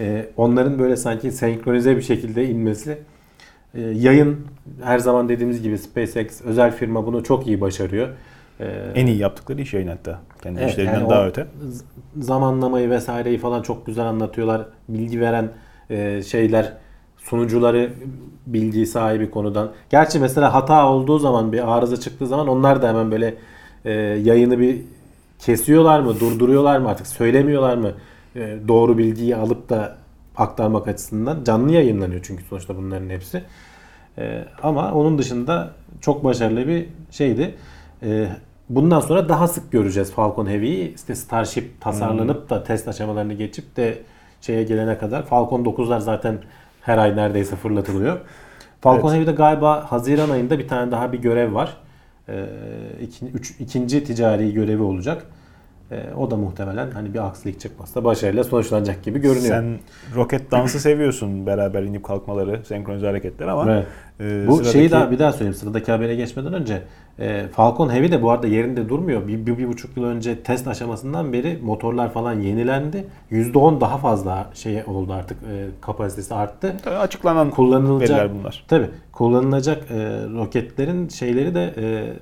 [0.00, 2.98] E, onların böyle sanki senkronize bir şekilde inmesi
[3.74, 4.46] e, yayın
[4.82, 8.08] her zaman dediğimiz gibi SpaceX özel firma bunu çok iyi başarıyor.
[8.60, 10.20] E, En iyi yaptıkları iş yayın hatta.
[10.42, 11.46] Kendi Evet, işlerinden yani daha öte.
[12.18, 14.66] Zamanlamayı vesaireyi falan çok güzel anlatıyorlar.
[14.88, 15.48] Bilgi veren
[15.90, 16.72] e, şeyler
[17.18, 17.92] sunucuları
[18.46, 19.70] bilgi sahibi konudan.
[19.90, 23.34] Gerçi mesela hata olduğu zaman bir arıza çıktığı zaman onlar da hemen böyle
[23.84, 24.80] e, yayını bir
[25.38, 27.92] kesiyorlar mı, durduruyorlar mı artık söylemiyorlar mı?
[28.36, 29.96] E, doğru bilgiyi alıp da
[30.36, 33.42] aktarmak açısından canlı yayınlanıyor çünkü sonuçta bunların hepsi.
[34.18, 35.70] E, ama onun dışında
[36.00, 37.54] çok başarılı bir şeydi.
[38.02, 38.26] E,
[38.70, 40.94] bundan sonra daha sık göreceğiz Falcon Heavy'yi.
[40.94, 43.98] İşte Starship tasarlanıp da test aşamalarını geçip de
[44.40, 46.38] şeye gelene kadar Falcon 9'lar zaten
[46.80, 48.20] her ay neredeyse fırlatılıyor.
[48.80, 49.14] Falcon Evet.
[49.16, 51.76] Heavy'de galiba Haziran ayında bir tane daha bir görev var.
[52.28, 52.46] Ee,
[53.02, 55.26] iki, üç, ikinci ticari görevi olacak.
[55.92, 59.48] Ee, o da muhtemelen hani bir aksilik çıkmazsa başarıyla sonuçlanacak gibi görünüyor.
[59.54, 59.78] Sen
[60.14, 63.86] roket dansı seviyorsun beraber inip kalkmaları, senkronize hareketler ama Evet.
[64.20, 66.82] e, Bu sıradaki- şeyi daha bir daha söyleyeyim sıradaki habere geçmeden önce
[67.18, 69.28] e, Falcon Heavy de bu arada yerinde durmuyor.
[69.28, 73.04] Bir, bir, bir buçuk yıl önce test aşamasından beri motorlar falan yenilendi.
[73.30, 76.76] %10 daha fazla şey oldu artık e, kapasitesi arttı.
[76.84, 78.64] Tabii açıklanan Kullanılacak veriler bunlar.
[78.68, 79.94] Tabii kullanılacak e,
[80.34, 82.12] roketlerin şeyleri de e,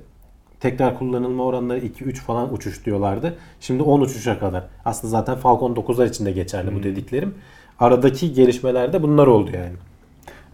[0.59, 3.37] tekrar kullanılma oranları 2-3 falan uçuş diyorlardı.
[3.59, 4.63] Şimdi 10 uçuşa kadar.
[4.85, 7.35] Aslında zaten Falcon 9'lar için de geçerli bu dediklerim.
[7.79, 9.73] Aradaki gelişmelerde bunlar oldu yani.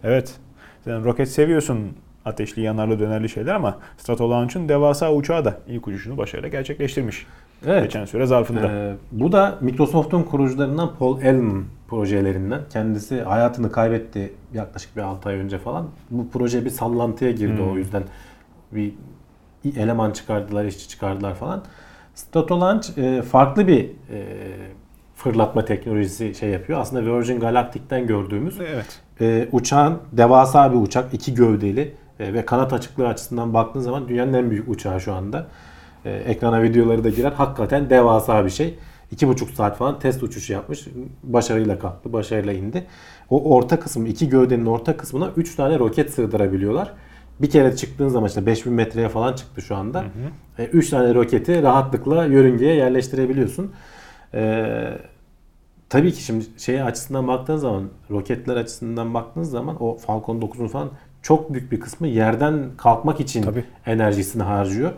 [0.04, 0.34] Evet.
[0.84, 1.78] Sen roket seviyorsun
[2.24, 7.26] ateşli, yanarlı, dönerli şeyler ama Stratolaunch'un devasa uçağı da ilk uçuşunu başarıyla gerçekleştirmiş.
[7.66, 7.82] Evet.
[7.82, 8.72] Geçen süre zarfında.
[8.72, 12.60] Ee, bu da Microsoft'un kurucularından Paul Allen projelerinden.
[12.70, 15.88] Kendisi hayatını kaybetti yaklaşık bir 6 ay önce falan.
[16.10, 18.02] Bu proje bir sallantıya girdi o yüzden.
[18.72, 18.92] Bir
[19.76, 21.62] eleman çıkardılar, işçi çıkardılar falan.
[22.14, 24.26] Stratolaunch e, farklı bir e,
[25.14, 26.80] fırlatma teknolojisi şey yapıyor.
[26.80, 29.00] Aslında Virgin Galactic'ten gördüğümüz Evet.
[29.20, 34.32] e, uçağın devasa bir uçak, iki gövdeli e, ve kanat açıklığı açısından baktığın zaman dünyanın
[34.32, 35.46] en büyük uçağı şu anda.
[36.04, 37.32] E, ekrana videoları da girer.
[37.32, 38.78] Hakikaten devasa bir şey.
[39.10, 40.86] İki buçuk saat falan test uçuşu yapmış.
[41.22, 42.86] Başarıyla kalktı, başarıyla indi.
[43.30, 46.92] O orta kısım, iki gövdenin orta kısmına 3 tane roket sığdırabiliyorlar.
[47.40, 50.04] Bir kere çıktığın zaman işte 5000 metreye falan çıktı şu anda.
[50.72, 53.72] 3 tane roketi rahatlıkla yörüngeye yerleştirebiliyorsun.
[54.34, 54.98] Ee,
[55.88, 60.90] tabii ki şimdi şey açısından baktığın zaman roketler açısından baktığınız zaman o Falcon 9'un falan
[61.22, 63.64] çok büyük bir kısmı yerden kalkmak için Tabii.
[63.86, 64.92] enerjisini harcıyor.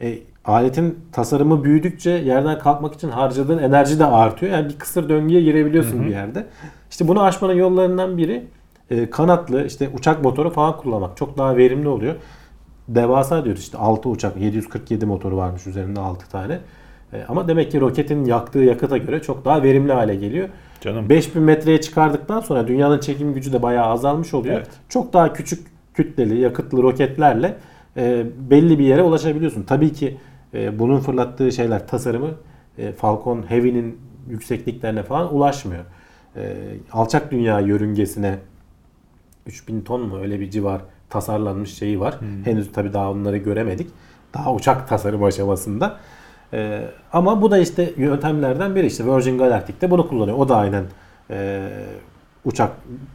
[0.00, 4.52] E, aletin tasarımı büyüdükçe yerden kalkmak için harcadığın enerji de artıyor.
[4.52, 6.46] Yani bir kısır döngüye girebiliyorsun bir yerde.
[6.90, 8.46] İşte bunu aşmanın yollarından biri
[8.90, 11.16] e, kanatlı işte uçak motoru falan kullanmak.
[11.16, 12.14] Çok daha verimli oluyor.
[12.88, 16.60] Devasa diyoruz işte 6 uçak 747 motoru varmış üzerinde 6 tane.
[17.12, 20.48] E, ama demek ki roketin yaktığı yakıta göre çok daha verimli hale geliyor.
[20.80, 21.08] Canım.
[21.08, 24.56] 5000 metreye çıkardıktan sonra dünyanın çekim gücü de bayağı azalmış oluyor.
[24.56, 24.70] Evet.
[24.88, 27.56] Çok daha küçük kütleli yakıtlı roketlerle
[27.96, 29.62] e, belli bir yere ulaşabiliyorsun.
[29.62, 30.16] Tabii ki
[30.54, 32.30] e, bunun fırlattığı şeyler tasarımı
[32.78, 35.84] e, Falcon Heavy'nin yüksekliklerine falan ulaşmıyor.
[36.36, 36.54] E,
[36.92, 38.38] alçak dünya yörüngesine
[39.46, 40.80] 3000 ton mu öyle bir civar
[41.10, 42.14] tasarlanmış şeyi var.
[42.44, 43.90] Henüz tabii daha onları göremedik.
[44.34, 45.96] Daha uçak tasarım aşamasında.
[46.52, 46.80] Ee,
[47.12, 48.86] ama bu da işte yöntemlerden biri.
[48.86, 50.38] İşte Virgin Galactic'te bunu kullanıyor.
[50.38, 50.84] O da aynen
[51.30, 51.68] e,
[52.44, 52.70] uçak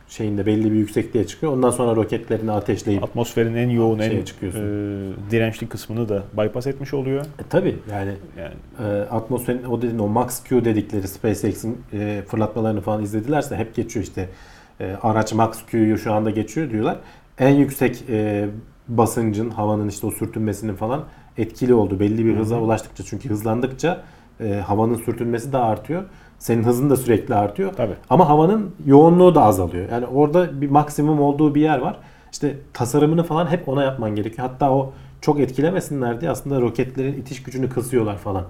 [0.07, 1.53] şeyinde belli bir yüksekliğe çıkıyor.
[1.53, 4.59] Ondan sonra roketlerini ateşleyip Atmosferin en yoğun, en çıkıyorsun.
[4.61, 7.21] e, dirençli kısmını da bypass etmiş oluyor.
[7.25, 8.53] e, tabii yani Yani
[8.89, 14.05] e, atmosferin o dediğin o Max Q dedikleri SpaceX'in e, fırlatmalarını falan izledilerse hep geçiyor
[14.05, 14.29] işte
[14.79, 16.97] e, araç Max Q'yu şu anda geçiyor diyorlar.
[17.39, 18.49] En yüksek e,
[18.87, 21.03] basıncın havanın işte o sürtünmesinin falan
[21.37, 21.99] etkili oldu.
[21.99, 24.01] Belli bir hıza ulaştıkça çünkü hızlandıkça
[24.39, 26.03] e, havanın sürtünmesi de artıyor.
[26.39, 27.73] Senin hızın da sürekli artıyor.
[27.73, 27.93] Tabii.
[28.09, 29.89] Ama havanın yoğunluğu da azalıyor.
[29.91, 31.97] Yani orada bir maksimum olduğu bir yer var.
[32.31, 34.47] İşte tasarımını falan hep ona yapman gerekiyor.
[34.47, 38.45] Hatta o çok etkilemesinler diye aslında roketlerin itiş gücünü kısıyorlar falan.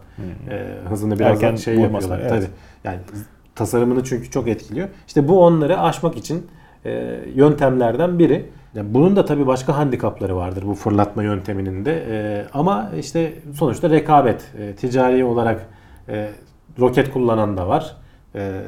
[0.50, 2.20] Ee, hızını biraz Erken şey yapıyorlar.
[2.20, 2.30] evet.
[2.30, 2.48] Tabii.
[2.84, 3.00] Yani
[3.60, 4.90] tasarımını çünkü çok etkiliyor.
[5.08, 6.48] İşte bu onları aşmak için
[6.86, 8.46] e, yöntemlerden biri.
[8.76, 12.06] Yani bunun da tabii başka handikapları vardır bu fırlatma yönteminin de.
[12.10, 14.52] E, ama işte sonuçta rekabet.
[14.60, 15.70] E, ticari olarak
[16.10, 16.30] e,
[16.80, 17.96] roket kullanan da var.
[18.36, 18.62] E,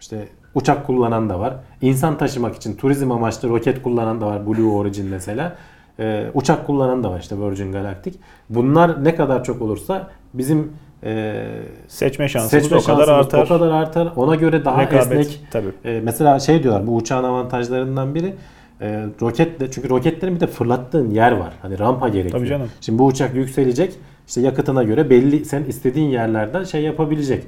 [0.00, 1.54] işte uçak kullanan da var.
[1.82, 4.46] İnsan taşımak için turizm amaçlı roket kullanan da var.
[4.46, 5.56] Blue Origin mesela.
[5.98, 8.18] E, uçak kullanan da var işte Virgin Galactic.
[8.50, 10.72] Bunlar ne kadar çok olursa bizim
[11.06, 11.44] e,
[11.88, 13.44] seçme şansımız seçme o kadar artar.
[13.44, 14.12] o kadar artar.
[14.16, 15.40] Ona göre daha Rekabet, esnek.
[15.50, 15.68] tabii.
[15.84, 18.34] E, mesela şey diyorlar bu uçağın avantajlarından biri
[18.80, 21.52] e, roketle çünkü roketlerin bir de fırlattığın yer var.
[21.62, 22.38] Hani rampa gerekiyor.
[22.38, 22.68] Tabii canım.
[22.80, 23.92] Şimdi bu uçak yükselecek.
[24.28, 27.44] işte yakıtına göre belli sen istediğin yerlerden şey yapabilecek.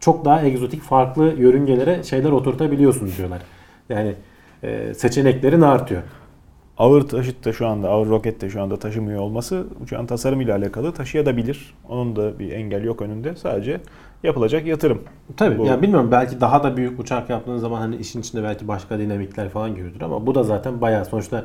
[0.00, 3.42] Çok daha egzotik farklı yörüngelere şeyler oturtabiliyorsun diyorlar.
[3.88, 4.14] Yani
[4.62, 6.02] e, seçeneklerin artıyor.
[6.82, 10.92] Ağır taşıt da şu anda, ağır roket de şu anda taşımıyor olması uçağın tasarımıyla alakalı
[10.92, 11.74] taşıyabilir.
[11.88, 13.36] Onun da bir engel yok önünde.
[13.36, 13.80] Sadece
[14.22, 15.02] yapılacak yatırım.
[15.36, 15.58] Tabii.
[15.58, 18.98] Bu- Yani bilmiyorum belki daha da büyük uçak yaptığınız zaman hani işin içinde belki başka
[18.98, 21.44] dinamikler falan görüyordur ama bu da zaten bayağı sonuçta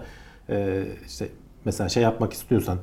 [0.50, 1.28] e, işte
[1.66, 2.78] mesela şey yapmak istiyorsan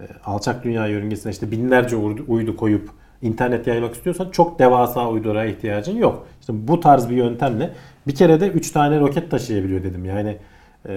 [0.00, 1.96] e, alçak dünya yörüngesine işte binlerce
[2.28, 2.90] uydu, koyup
[3.22, 6.26] internet yaymak istiyorsan çok devasa uydulara ihtiyacın yok.
[6.40, 7.70] İşte bu tarz bir yöntemle
[8.06, 10.04] bir kere de 3 tane roket taşıyabiliyor dedim.
[10.04, 10.36] Yani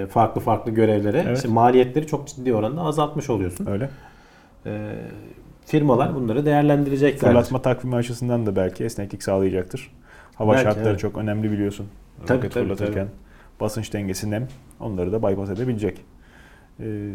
[0.09, 1.37] farklı farklı görevlere Evet.
[1.37, 3.65] işte maliyetleri çok ciddi oranda azaltmış oluyorsun.
[3.65, 3.89] Öyle.
[4.65, 4.95] E,
[5.65, 7.29] firmalar bunları değerlendirecekler.
[7.29, 9.91] Fırlatma takvimi açısından da belki esneklik sağlayacaktır.
[10.35, 10.99] Hava Belki, şartları evet.
[10.99, 11.87] çok önemli biliyorsun.
[12.25, 13.07] Tabii, Roket tabii, fırlatırken
[13.59, 14.47] basınç dengesi nem
[14.79, 16.05] onları da bypass edebilecek.
[16.79, 17.11] Ee,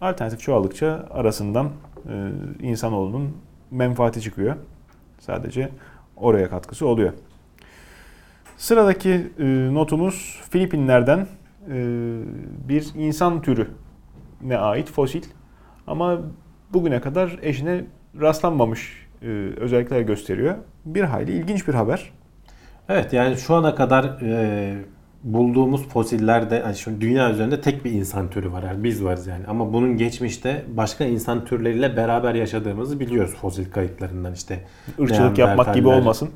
[0.00, 1.70] alternatif çoğaldıkça arasından
[2.08, 2.30] e,
[2.62, 3.36] insanoğlunun
[3.70, 4.56] menfaati çıkıyor.
[5.20, 5.68] Sadece
[6.16, 7.12] oraya katkısı oluyor.
[8.56, 9.44] Sıradaki e,
[9.74, 11.26] notumuz Filipinler'den e,
[12.68, 13.68] bir insan türü
[14.42, 15.22] ne ait fosil
[15.86, 16.18] ama
[16.72, 17.84] bugüne kadar eşine
[18.20, 19.26] rastlanmamış e,
[19.56, 20.54] özellikler gösteriyor.
[20.84, 22.12] Bir hayli ilginç bir haber.
[22.88, 24.74] Evet yani şu ana kadar e,
[25.24, 28.62] bulduğumuz fosillerde yani şu dünya üzerinde tek bir insan türü var.
[28.62, 29.46] Yani biz varız yani.
[29.46, 34.64] Ama bunun geçmişte başka insan türleriyle beraber yaşadığımızı biliyoruz fosil kayıtlarından işte.
[34.98, 36.30] Irkçılık yapmak gibi olmasın.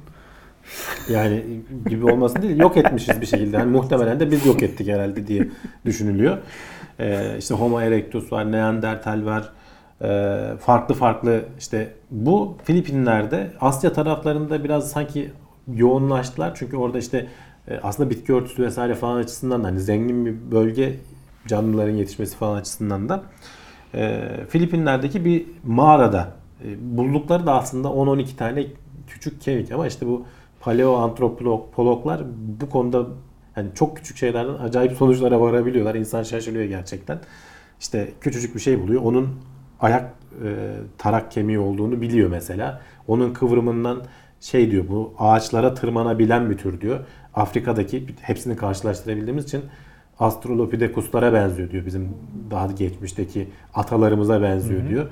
[1.10, 1.42] Yani
[1.86, 3.56] gibi olmasın değil yok etmişiz bir şekilde.
[3.56, 5.48] Yani muhtemelen de biz yok ettik herhalde diye
[5.84, 6.38] düşünülüyor.
[7.00, 9.52] Ee, işte Homo erectus var, Neandertal var.
[10.02, 15.30] Ee, farklı farklı işte bu Filipinler'de Asya taraflarında biraz sanki
[15.74, 16.52] yoğunlaştılar.
[16.54, 17.26] Çünkü orada işte
[17.68, 20.96] e, aslında bitki örtüsü vesaire falan açısından da hani zengin bir bölge
[21.46, 23.22] canlıların yetişmesi falan açısından da
[23.94, 26.28] e, Filipinler'deki bir mağarada
[26.64, 28.66] e, buldukları da aslında 10-12 tane
[29.08, 30.26] küçük kemik ama işte bu
[30.62, 32.22] paleoantropologlar
[32.60, 33.06] bu konuda
[33.54, 35.94] hani çok küçük şeylerden acayip sonuçlara varabiliyorlar.
[35.94, 37.18] İnsan şaşırıyor gerçekten.
[37.80, 39.02] İşte küçücük bir şey buluyor.
[39.02, 39.28] Onun
[39.80, 42.80] ayak e, tarak kemiği olduğunu biliyor mesela.
[43.08, 44.02] Onun kıvrımından
[44.40, 47.00] şey diyor bu ağaçlara tırmanabilen bir tür diyor.
[47.34, 49.62] Afrika'daki hepsini karşılaştırabildiğimiz için
[50.18, 51.86] Australopithecus'lara benziyor diyor.
[51.86, 52.08] Bizim
[52.50, 55.06] daha geçmişteki atalarımıza benziyor diyor.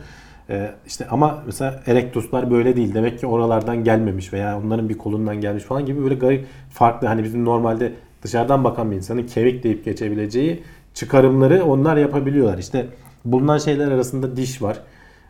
[0.50, 2.94] Ee, işte ama mesela Erectus'lar böyle değil.
[2.94, 7.24] Demek ki oralardan gelmemiş veya onların bir kolundan gelmiş falan gibi böyle garip farklı hani
[7.24, 10.62] bizim normalde dışarıdan bakan bir insanın kemik deyip geçebileceği
[10.94, 12.58] çıkarımları onlar yapabiliyorlar.
[12.58, 12.86] İşte
[13.24, 14.78] bulunan şeyler arasında diş var.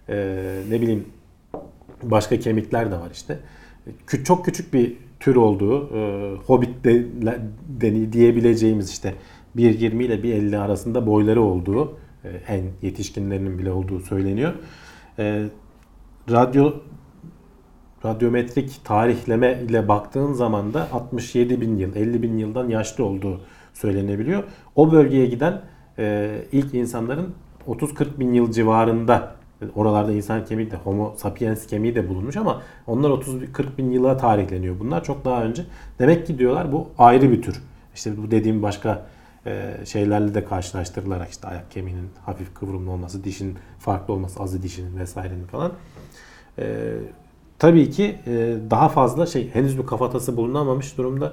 [0.09, 1.05] Ee, ne bileyim
[2.03, 3.39] başka kemikler de var işte.
[4.25, 7.05] Çok küçük bir tür olduğu, e, hobbit de,
[7.81, 9.15] de- diyebileceğimiz işte
[9.57, 14.53] 1.20 ile 1.50 arasında boyları olduğu, e, en yetişkinlerinin bile olduğu söyleniyor.
[15.21, 15.43] E,
[16.31, 16.73] radyo
[18.05, 23.41] radyometrik tarihleme ile baktığın zaman da 67 bin yıl, 50 bin yıldan yaşlı olduğu
[23.75, 24.43] söylenebiliyor.
[24.77, 25.63] O bölgeye giden
[25.99, 27.35] e, ilk insanların
[27.69, 29.35] 30-40 bin yıl civarında
[29.75, 34.79] oralarda insan kemiği de homo sapiens kemiği de bulunmuş ama onlar 30-40 bin yıla tarihleniyor.
[34.81, 35.63] Bunlar çok daha önce.
[35.99, 37.63] Demek ki diyorlar bu ayrı bir tür.
[37.95, 39.07] İşte bu dediğim başka
[39.85, 45.46] şeylerle de karşılaştırılarak işte ayak kemiğinin hafif kıvrımlı olması, dişin farklı olması, azı dişinin vesairenin
[45.46, 45.72] falan.
[46.59, 46.94] E,
[47.59, 51.33] tabii ki e, daha fazla şey henüz bir kafatası bulunamamış durumda.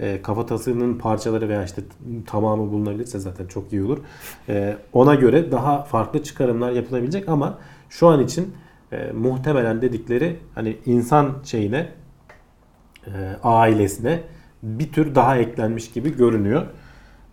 [0.00, 1.82] E, kafatasının parçaları veya işte
[2.26, 3.98] tamamı bulunabilirse zaten çok iyi olur.
[4.48, 8.54] E, ona göre daha farklı çıkarımlar yapılabilecek ama şu an için
[8.92, 11.88] e, muhtemelen dedikleri hani insan şeyine
[13.06, 13.10] e,
[13.42, 14.20] ailesine
[14.62, 16.66] bir tür daha eklenmiş gibi görünüyor.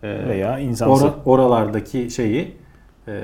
[0.02, 1.04] E, Veya insansı.
[1.06, 2.52] Ora- oralardaki şeyi
[3.08, 3.20] e,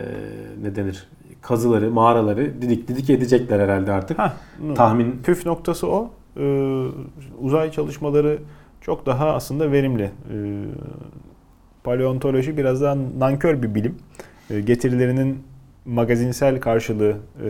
[0.63, 1.09] ne denir?
[1.43, 4.19] Kazıları, mağaraları didik didik edecekler herhalde artık.
[4.19, 4.33] Hah,
[4.75, 6.11] Tahmin Püf noktası o.
[6.37, 6.87] Ee,
[7.41, 8.39] uzay çalışmaları
[8.81, 10.03] çok daha aslında verimli.
[10.03, 10.65] Ee,
[11.85, 13.95] paleontoloji biraz daha nankör bir bilim.
[14.51, 15.43] Ee, getirilerinin
[15.85, 17.47] magazinsel karşılığı e,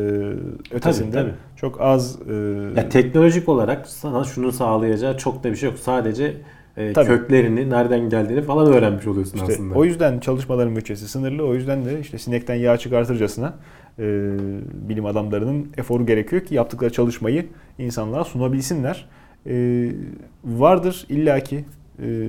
[0.74, 1.32] ötesinde tabii.
[1.56, 2.35] çok az e,
[2.76, 5.78] Ya teknolojik olarak sana şunu sağlayacağı çok da bir şey yok.
[5.78, 6.35] Sadece
[6.76, 7.06] e, Tabii.
[7.06, 9.74] köklerini, nereden geldiğini falan öğrenmiş oluyorsun işte aslında.
[9.74, 11.46] o yüzden çalışmaların bütçesi sınırlı.
[11.46, 13.54] O yüzden de işte sinekten yağ çıkartırcasına
[13.98, 14.04] e,
[14.88, 17.46] bilim adamlarının eforu gerekiyor ki yaptıkları çalışmayı
[17.78, 19.08] insanlığa sunabilsinler.
[19.46, 19.88] E,
[20.44, 21.64] vardır illaki
[22.02, 22.28] e,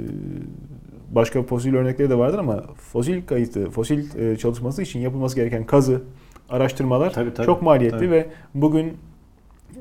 [1.12, 6.01] başka fosil örnekleri de vardır ama fosil kayıtı, fosil e, çalışması için yapılması gereken kazı,
[6.49, 8.12] araştırmalar Tabii, tabii, çok maliyetli tabii.
[8.12, 8.93] ve bugün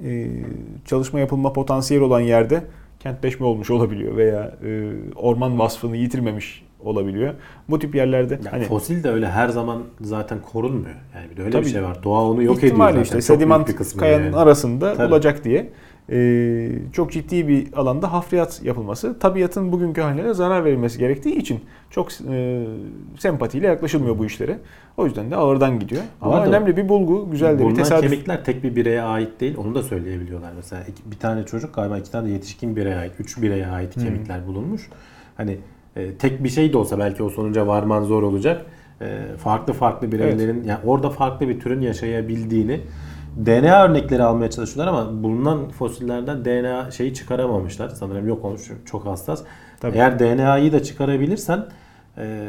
[0.05, 0.29] e,
[0.85, 2.62] çalışma yapılma potansiyeli olan yerde
[3.03, 7.35] kentleşme olmuş olabiliyor veya e, orman vasfını yitirmemiş olabiliyor.
[7.69, 10.95] Bu tip yerlerde Ya hani fosil de öyle her zaman zaten korunmuyor.
[11.15, 11.65] Yani bir de öyle Tabii.
[11.65, 12.03] bir şey var.
[12.05, 13.03] Doğa onu yok ediyor zaten.
[13.03, 14.37] işte Çok sediment kayanın yani.
[14.37, 15.12] arasında Tabii.
[15.12, 15.73] olacak diye
[16.93, 21.61] çok ciddi bir alanda hafriyat yapılması tabiatın bugünkü haline zarar verilmesi gerektiği için
[21.91, 22.67] çok e,
[23.19, 24.59] sempatiyle yaklaşılmıyor bu işlere.
[24.97, 26.03] O yüzden de ağırdan gidiyor.
[26.21, 28.11] Ama arada önemli bir bulgu, güzel de bir tesadüf.
[28.11, 29.57] kemikler tek bir bireye ait değil.
[29.57, 30.53] Onu da söyleyebiliyorlar.
[30.57, 33.12] Mesela bir tane çocuk galiba iki tane de yetişkin bireye ait.
[33.19, 34.88] Üç bireye ait kemikler bulunmuş.
[35.37, 35.59] Hani
[35.97, 38.67] e, tek bir şey de olsa belki o sonuca varman zor olacak.
[39.01, 42.81] E, farklı farklı bireylerin yani orada farklı bir türün yaşayabildiğini
[43.47, 47.88] DNA örnekleri almaya çalışıyorlar ama bulunan fosillerden DNA şeyi çıkaramamışlar.
[47.88, 48.62] Sanırım yok olmuş.
[48.87, 49.42] Çok hassas.
[49.81, 49.97] Tabii.
[49.97, 51.66] Eğer DNA'yı da çıkarabilirsen
[52.18, 52.49] e,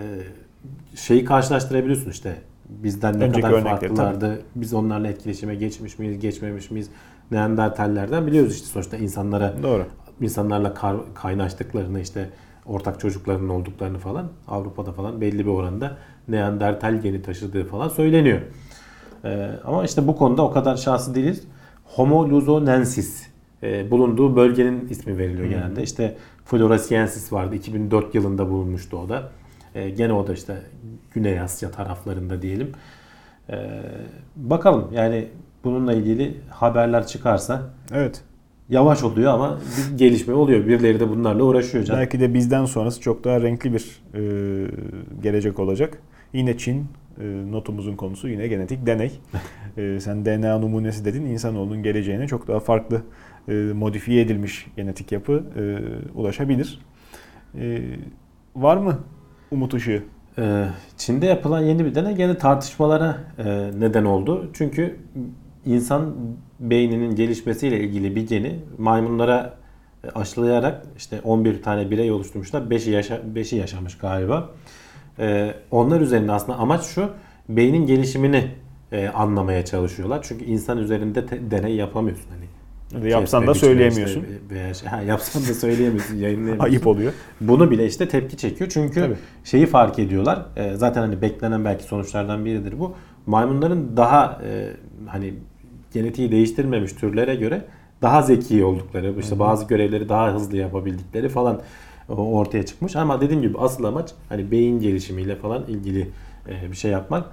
[0.95, 2.35] şeyi karşılaştırabiliyorsun işte.
[2.69, 4.41] Bizden ne Önceki kadar örnekleri, farklılardı.
[4.55, 6.89] Biz onlarla etkileşime geçmiş miyiz, geçmemiş miyiz?
[7.31, 9.85] Neandertallerden biliyoruz işte sonuçta insanlara Doğru.
[10.21, 12.29] insanlarla kar, kaynaştıklarını işte
[12.65, 18.41] ortak çocuklarının olduklarını falan Avrupa'da falan belli bir oranda Neandertal geni taşıdığı falan söyleniyor.
[19.25, 21.43] Ee, ama işte bu konuda o kadar şanslı değiliz.
[21.83, 23.27] Homo luzonensis
[23.63, 25.83] e, bulunduğu bölgenin ismi veriliyor genelde.
[25.83, 27.55] İşte Floresiensis vardı.
[27.55, 29.29] 2004 yılında bulunmuştu o da.
[29.75, 30.57] E, gene o da işte
[31.13, 32.71] Güney Asya taraflarında diyelim.
[33.49, 33.55] E,
[34.35, 35.27] bakalım yani
[35.63, 37.61] bununla ilgili haberler çıkarsa
[37.93, 38.21] Evet.
[38.69, 40.67] yavaş oluyor ama bir gelişme oluyor.
[40.67, 41.99] Birileri de bunlarla uğraşıyor canım.
[42.01, 44.21] Belki de bizden sonrası çok daha renkli bir e,
[45.23, 45.97] gelecek olacak.
[46.33, 46.85] Yine Çin e,
[47.51, 49.11] notumuzun konusu yine genetik deney.
[49.77, 51.25] E, sen DNA numunesi dedin.
[51.25, 53.01] İnsanoğlunun geleceğine çok daha farklı
[53.47, 55.61] e, modifiye edilmiş genetik yapı e,
[56.17, 56.79] ulaşabilir.
[57.59, 57.81] E,
[58.55, 58.99] var mı
[59.51, 60.03] umut ışığı?
[60.37, 60.65] Ee,
[60.97, 63.17] Çin'de yapılan yeni bir deney gene tartışmalara
[63.77, 64.49] neden oldu.
[64.53, 64.99] Çünkü
[65.65, 66.15] insan
[66.59, 69.57] beyninin gelişmesiyle ilgili bir geni maymunlara
[70.15, 72.61] aşılayarak işte 11 tane birey oluşturmuşlar.
[72.61, 74.49] 5'i yaşa 5'i yaşamış galiba.
[75.19, 77.09] Ee, onlar üzerinde aslında amaç şu
[77.49, 78.51] beynin gelişimini
[78.91, 80.19] e, anlamaya çalışıyorlar.
[80.27, 82.43] Çünkü insan üzerinde te- deney yapamıyorsun hani.
[83.09, 84.21] Yapsan da söyleyemiyorsun.
[84.21, 86.63] işte veya şey- ha, yapsan da söyleyemiyorsun, yayınlayamıyorsun.
[86.63, 87.13] Ayıp oluyor.
[87.41, 88.69] Bunu bile işte tepki çekiyor.
[88.73, 89.15] Çünkü Tabii.
[89.43, 90.45] şeyi fark ediyorlar.
[90.55, 92.95] e, zaten hani beklenen belki sonuçlardan biridir bu.
[93.25, 94.69] Maymunların daha e,
[95.07, 95.33] hani
[95.93, 97.61] genetiği değiştirmemiş türlere göre
[98.01, 101.61] daha zeki oldukları, işte bazı görevleri daha hızlı yapabildikleri falan
[102.09, 102.95] ortaya çıkmış.
[102.95, 106.09] Ama dediğim gibi asıl amaç hani beyin gelişimiyle falan ilgili
[106.49, 107.25] e, bir şey yapmak.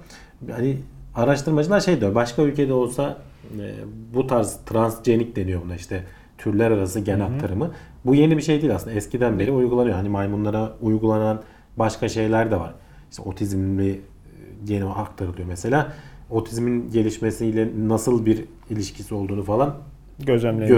[0.51, 0.77] Hani
[1.15, 2.15] araştırmacılar şey diyor.
[2.15, 3.17] Başka ülkede olsa
[3.59, 3.73] e,
[4.13, 6.03] bu tarz transgenik deniyor buna işte
[6.37, 7.71] türler arası gen aktarımı.
[8.05, 8.95] Bu yeni bir şey değil aslında.
[8.95, 9.95] Eskiden beri uygulanıyor.
[9.95, 11.41] Hani maymunlara uygulanan
[11.77, 12.73] başka şeyler de var.
[13.11, 13.99] İşte otizmli e,
[14.65, 15.93] geni aktarılıyor mesela.
[16.29, 19.75] Otizmin gelişmesiyle nasıl bir ilişkisi olduğunu falan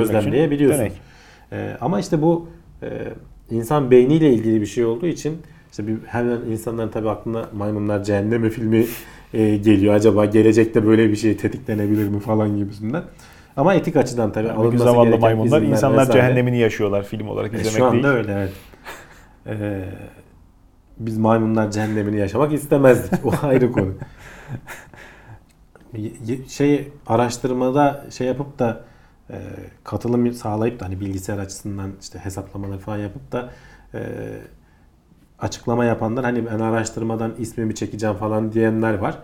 [0.07, 0.79] Gözlemleyebiliyorsun.
[1.51, 2.47] Ee, ama işte bu
[2.83, 2.87] e,
[3.51, 5.37] insan beyniyle ilgili bir şey olduğu için
[5.71, 8.85] işte bir, hemen insanların tabii aklına maymunlar cehennemi filmi
[9.33, 9.93] e, geliyor.
[9.93, 13.03] Acaba gelecekte böyle bir şey tetiklenebilir mi falan gibisinden.
[13.57, 16.21] Ama etik açıdan tabii Yani alınması gereken maymunlar insanlar vesaire.
[16.21, 18.15] cehennemini yaşıyorlar film olarak E, izlemek Şu anda değil.
[18.15, 18.51] öyle evet.
[19.47, 19.85] Ee,
[20.97, 23.25] biz maymunlar cehennemini yaşamak istemezdik.
[23.25, 23.93] O ayrı konu.
[26.47, 28.81] Şey araştırmada şey yapıp da
[29.29, 29.35] e,
[29.83, 33.49] katılım sağlayıp da hani bilgisayar açısından işte hesaplamaları falan yapıp da
[33.93, 33.99] e,
[35.39, 39.17] açıklama yapanlar hani ben araştırmadan ismimi çekeceğim falan diyenler var.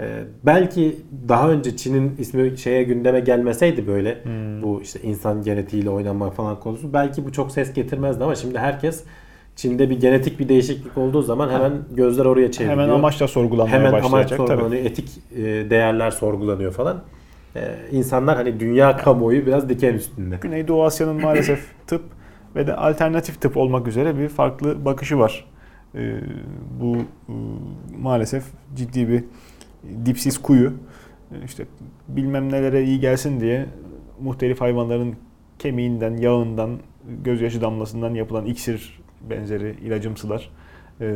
[0.00, 0.96] E, belki
[1.28, 4.62] daha önce Çin'in ismi şeye gündeme gelmeseydi böyle Hmm.
[4.62, 9.04] bu işte insan genetiğiyle oynanmak falan konusu belki bu çok ses getirmezdi ama şimdi herkes
[9.56, 12.78] Çin'de bir genetik bir değişiklik olduğu zaman hemen gözler oraya çevriliyor.
[12.82, 14.38] Hemen amaçla sorgulanmaya Hemen amaç başlayacak.
[14.38, 14.48] tabii.
[14.48, 17.02] sorgulanıyor, etik e, değerler sorgulanıyor falan.
[17.56, 20.36] E, insanlar hani dünya kamuoyu biraz diken üstünde.
[20.40, 22.02] Güneydoğu Asya'nın maalesef tıp
[22.56, 25.44] ve de alternatif tıp olmak üzere bir farklı bakışı var.
[25.94, 26.20] Ee,
[26.80, 27.32] bu e,
[27.98, 28.44] maalesef
[28.76, 29.24] ciddi bir
[30.06, 30.72] dipsiz kuyu.
[31.32, 31.64] Ee, İşte
[32.08, 33.66] bilmem nelere iyi gelsin diye
[34.20, 35.14] muhtelif hayvanların
[35.58, 36.70] kemiğinden, yağından,
[37.24, 40.50] gözyaşı damlasından yapılan iksir benzeri ilacımsılar
[41.00, 41.06] e,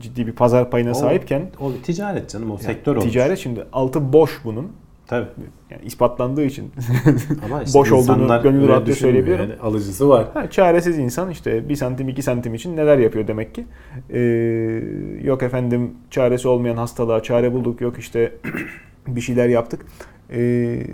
[0.00, 3.12] ciddi bir pazar payına O- sahipken O bir ticaret canım o yani sektör olmuş.
[3.12, 4.72] ticaret şimdi altı boş bunun.
[5.06, 5.26] Tabii.
[5.70, 6.72] Yani ispatlandığı için
[7.44, 8.96] Ama işte Boş olduğunu gönül düşünmüyor.
[8.96, 9.50] söyleyebilirim.
[9.50, 10.26] Yani alıcısı var.
[10.34, 13.66] Ha, çaresiz insan işte bir santim iki santim için neler yapıyor demek ki.
[14.10, 14.20] Ee,
[15.22, 18.32] yok efendim çaresi olmayan hastalığa çare bulduk yok işte
[19.06, 19.86] bir şeyler yaptık.
[20.30, 20.86] Ee,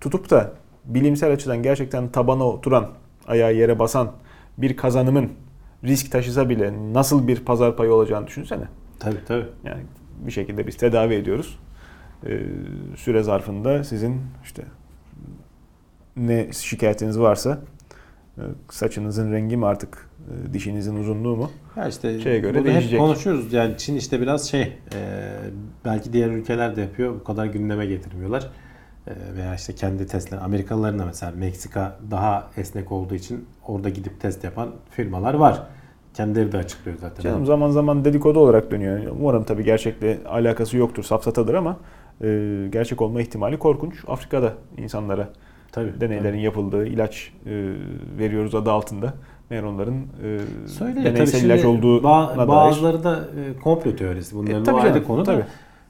[0.00, 0.52] tutup da
[0.84, 2.88] bilimsel açıdan gerçekten tabana oturan,
[3.26, 4.12] ayağı yere basan
[4.58, 5.30] bir kazanımın
[5.84, 8.64] risk taşısa bile nasıl bir pazar payı olacağını düşünsene.
[9.00, 9.46] Tabii tabii.
[9.64, 9.80] Yani
[10.26, 11.58] bir şekilde biz tedavi ediyoruz.
[12.26, 12.40] Ee,
[12.96, 14.62] süre zarfında sizin işte
[16.16, 17.58] ne şikayetiniz varsa
[18.38, 21.50] e, saçınızın rengi mi artık e, dişinizin uzunluğu mu?
[21.76, 23.00] Ya işte Şeye göre bunu hep değişecek.
[23.00, 23.52] konuşuyoruz.
[23.52, 24.72] Yani Çin işte biraz şey e,
[25.84, 27.14] belki diğer ülkeler de yapıyor.
[27.14, 28.50] Bu kadar gündeme getirmiyorlar.
[29.06, 30.38] E, veya işte kendi testler.
[30.38, 35.62] Amerikalıların da mesela Meksika daha esnek olduğu için orada gidip test yapan firmalar var.
[36.14, 37.22] Kendileri de açıklıyor zaten.
[37.22, 39.00] Canım zaman zaman dedikodu olarak dönüyor.
[39.20, 41.76] Umarım tabii gerçekle alakası yoktur, safsatadır ama
[42.24, 43.94] e, gerçek olma ihtimali korkunç.
[44.08, 45.28] Afrika'da insanlara
[45.72, 46.00] Tabii.
[46.00, 47.72] deneylerin yapıldığı ilaç e,
[48.18, 49.14] veriyoruz adı altında.
[49.50, 50.38] Meğer onların e,
[50.68, 51.04] Söylüyor.
[51.04, 54.36] deneysel Tabii ilaç olduğuna ba- bazıları da e, komplo teorisi.
[54.36, 55.44] Bunların E, o tabii ayrı canım, konu tabii.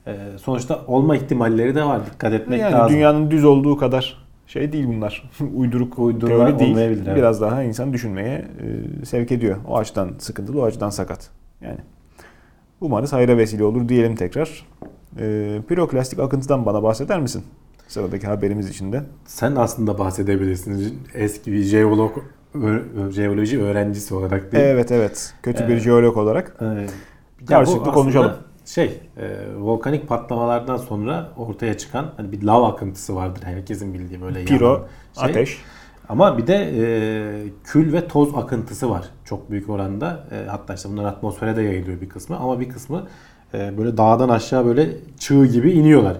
[0.07, 0.11] da.
[0.13, 2.01] E, sonuçta olma ihtimalleri de var.
[2.13, 2.97] Dikkat etmek Yani lazım.
[2.97, 5.31] dünyanın düz olduğu kadar şey değil bunlar.
[5.55, 6.71] Uyduruk Uydurma teori değil.
[6.71, 7.17] olmayabilir, evet.
[7.17, 8.45] Biraz daha insan düşünmeye
[9.03, 9.57] e, sevk ediyor.
[9.69, 11.31] O açıdan sıkıntılı, o açıdan sakat.
[11.61, 11.79] Yani
[12.81, 14.67] Umarız hayra vesile olur diyelim tekrar.
[15.21, 17.45] Ee, piroklastik akıntıdan bana bahseder misin?
[17.89, 19.03] Sıradaki haberimiz içinde.
[19.27, 21.03] Sen aslında bahsedebilirsin.
[21.15, 22.13] Eski bir jeolog,
[23.11, 24.65] jeoloji öğrencisi olarak değil.
[24.65, 25.35] Evet evet.
[25.43, 25.83] Kötü bir Evet.
[25.83, 26.57] jeolog olarak.
[26.61, 26.87] Ee, ya
[27.47, 28.33] Karşılıklı konuşalım.
[28.65, 34.45] Şey, e, volkanik patlamalardan sonra ortaya çıkan hani bir lav akıntısı vardır herkesin bildiği böyle
[34.45, 34.87] Piro,
[35.21, 35.31] şey.
[35.31, 35.59] ateş.
[36.09, 36.83] Ama bir de e,
[37.65, 40.25] kül ve toz akıntısı var çok büyük oranda.
[40.33, 43.07] E, hatta işte bunlar atmosfere de yayılıyor bir kısmı ama bir kısmı
[43.55, 44.89] e, böyle dağdan aşağı böyle
[45.19, 46.17] çığ gibi iniyorlar.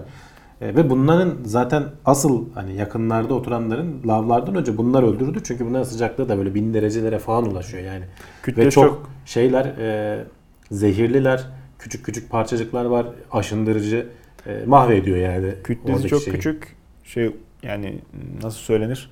[0.61, 5.39] E, ve bunların zaten asıl hani yakınlarda oturanların lavlardan önce bunlar öldürdü.
[5.43, 8.03] Çünkü bunların sıcaklığı da böyle bin derecelere falan ulaşıyor yani.
[8.43, 10.23] Kütle ve çok, çok- şeyler e,
[10.71, 11.43] zehirliler,
[11.79, 14.07] küçük küçük parçacıklar var, aşındırıcı
[14.47, 15.53] e, mahvediyor yani.
[15.63, 16.35] Kütlesi çok şeyi.
[16.35, 16.75] küçük.
[17.03, 17.31] Şey
[17.63, 17.99] yani
[18.43, 19.11] nasıl söylenir?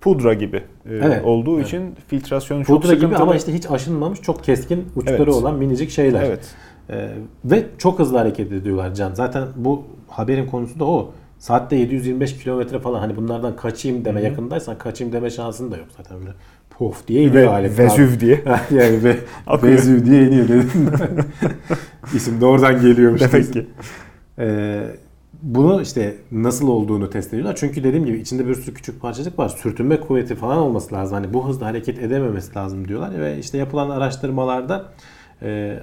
[0.00, 0.62] Pudra gibi e,
[0.94, 1.66] Evet, olduğu evet.
[1.66, 5.28] için filtrasyonu çok Pudra gibi ama işte hiç aşınmamış çok keskin uçları Evet.
[5.34, 6.22] olan minicik şeyler.
[6.22, 6.54] Evet.
[6.90, 7.08] Ee,
[7.44, 9.14] ve çok hızlı hareket ediyorlar Can.
[9.14, 11.12] Zaten bu haberin konusu da o.
[11.38, 16.20] Saatte 725 kilometre falan hani bunlardan kaçayım deme yakındaysan kaçayım deme şansın da yok zaten
[16.20, 16.32] böyle
[16.70, 17.78] pof diye iniyor Ve, alet.
[17.78, 18.44] Vezüv diye.
[18.70, 19.16] yani ve.
[19.62, 20.70] Vezüv diye iniyor dedim.
[22.14, 23.20] İsim de oradan geliyormuş.
[23.20, 23.66] Demek ki.
[24.38, 24.82] Ee,
[25.42, 27.56] bunu işte nasıl olduğunu test ediyorlar.
[27.56, 29.48] Çünkü dediğim gibi içinde bir sürü küçük parçacık var.
[29.48, 31.14] Sürtünme kuvveti falan olması lazım.
[31.14, 33.20] Hani bu hızla hareket edememesi lazım diyorlar.
[33.20, 34.84] Ve işte yapılan araştırmalarda
[35.42, 35.78] e,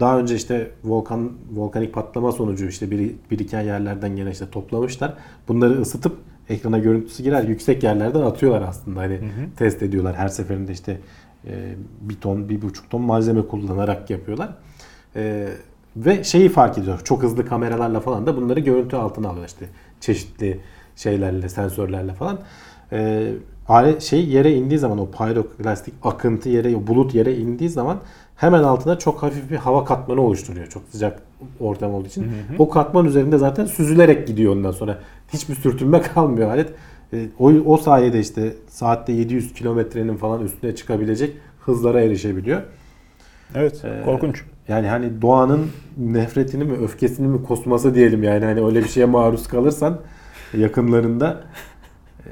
[0.00, 5.14] daha önce işte volkan volkanik patlama sonucu işte bir, biriken yerlerden gene işte toplamışlar.
[5.48, 6.16] Bunları ısıtıp
[6.48, 9.00] ekrana görüntüsü girer yüksek yerlerden atıyorlar aslında.
[9.00, 9.20] Hani
[9.56, 10.16] test ediyorlar.
[10.16, 10.98] Her seferinde işte
[11.46, 14.48] e, bir ton, bir buçuk ton malzeme kullanarak yapıyorlar.
[15.16, 15.48] E,
[15.96, 17.00] ve şeyi fark ediyor.
[17.04, 19.66] Çok hızlı kameralarla falan da bunları görüntü altına alıyor işte.
[20.00, 20.60] Çeşitli
[20.96, 22.38] şeylerle, sensörlerle falan.
[22.92, 23.32] E,
[24.00, 28.00] şey yere indiği zaman o pyroklastik akıntı yere, bulut yere indiği zaman
[28.42, 30.66] hemen altına çok hafif bir hava katmanı oluşturuyor.
[30.66, 31.22] Çok sıcak
[31.60, 32.26] ortam olduğu için.
[32.58, 34.98] O katman üzerinde zaten süzülerek gidiyor ondan sonra.
[35.32, 36.70] Hiçbir sürtünme kalmıyor alet.
[37.12, 42.62] E, o, o sayede işte saatte 700 kilometrenin falan üstüne çıkabilecek hızlara erişebiliyor.
[43.54, 43.84] Evet.
[43.84, 44.42] Ee, korkunç.
[44.68, 49.48] Yani hani doğanın nefretini mi öfkesini mi kusması diyelim yani hani öyle bir şeye maruz
[49.48, 50.00] kalırsan
[50.54, 51.44] yakınlarında
[52.26, 52.28] e,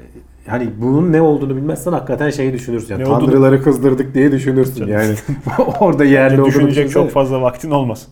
[0.47, 2.93] hani bunun ne olduğunu bilmezsen hakikaten şeyi düşünürsün.
[2.93, 5.15] Yani Ne olduğunu- tanrıları kızdırdık diye düşünürsün yani.
[5.79, 8.07] Orada yerli olduğunu Düşünecek çok fazla vaktin olmaz.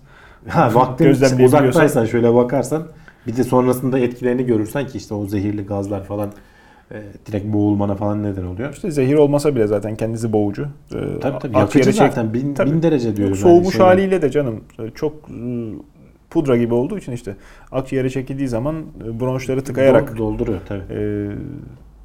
[0.47, 1.09] Ha vaktin
[1.45, 2.83] uzaktaysan şöyle bakarsan
[3.27, 6.29] bir de sonrasında etkilerini görürsen ki işte o zehirli gazlar falan
[6.91, 8.73] e, direkt boğulmana falan neden oluyor.
[8.73, 10.63] İşte zehir olmasa bile zaten kendisi boğucu.
[10.63, 12.71] Ee, Tabii tabii yakıcı zaten bin, Tabii.
[12.71, 13.39] bin derece diyoruz.
[13.39, 15.33] Soğumuş yani haliyle de canım e, çok e,
[16.29, 17.35] pudra gibi olduğu için işte
[17.71, 20.83] akciğere çekildiği zaman e, bronşları tıkayarak Do- dolduruyor tabii.
[20.93, 21.27] e,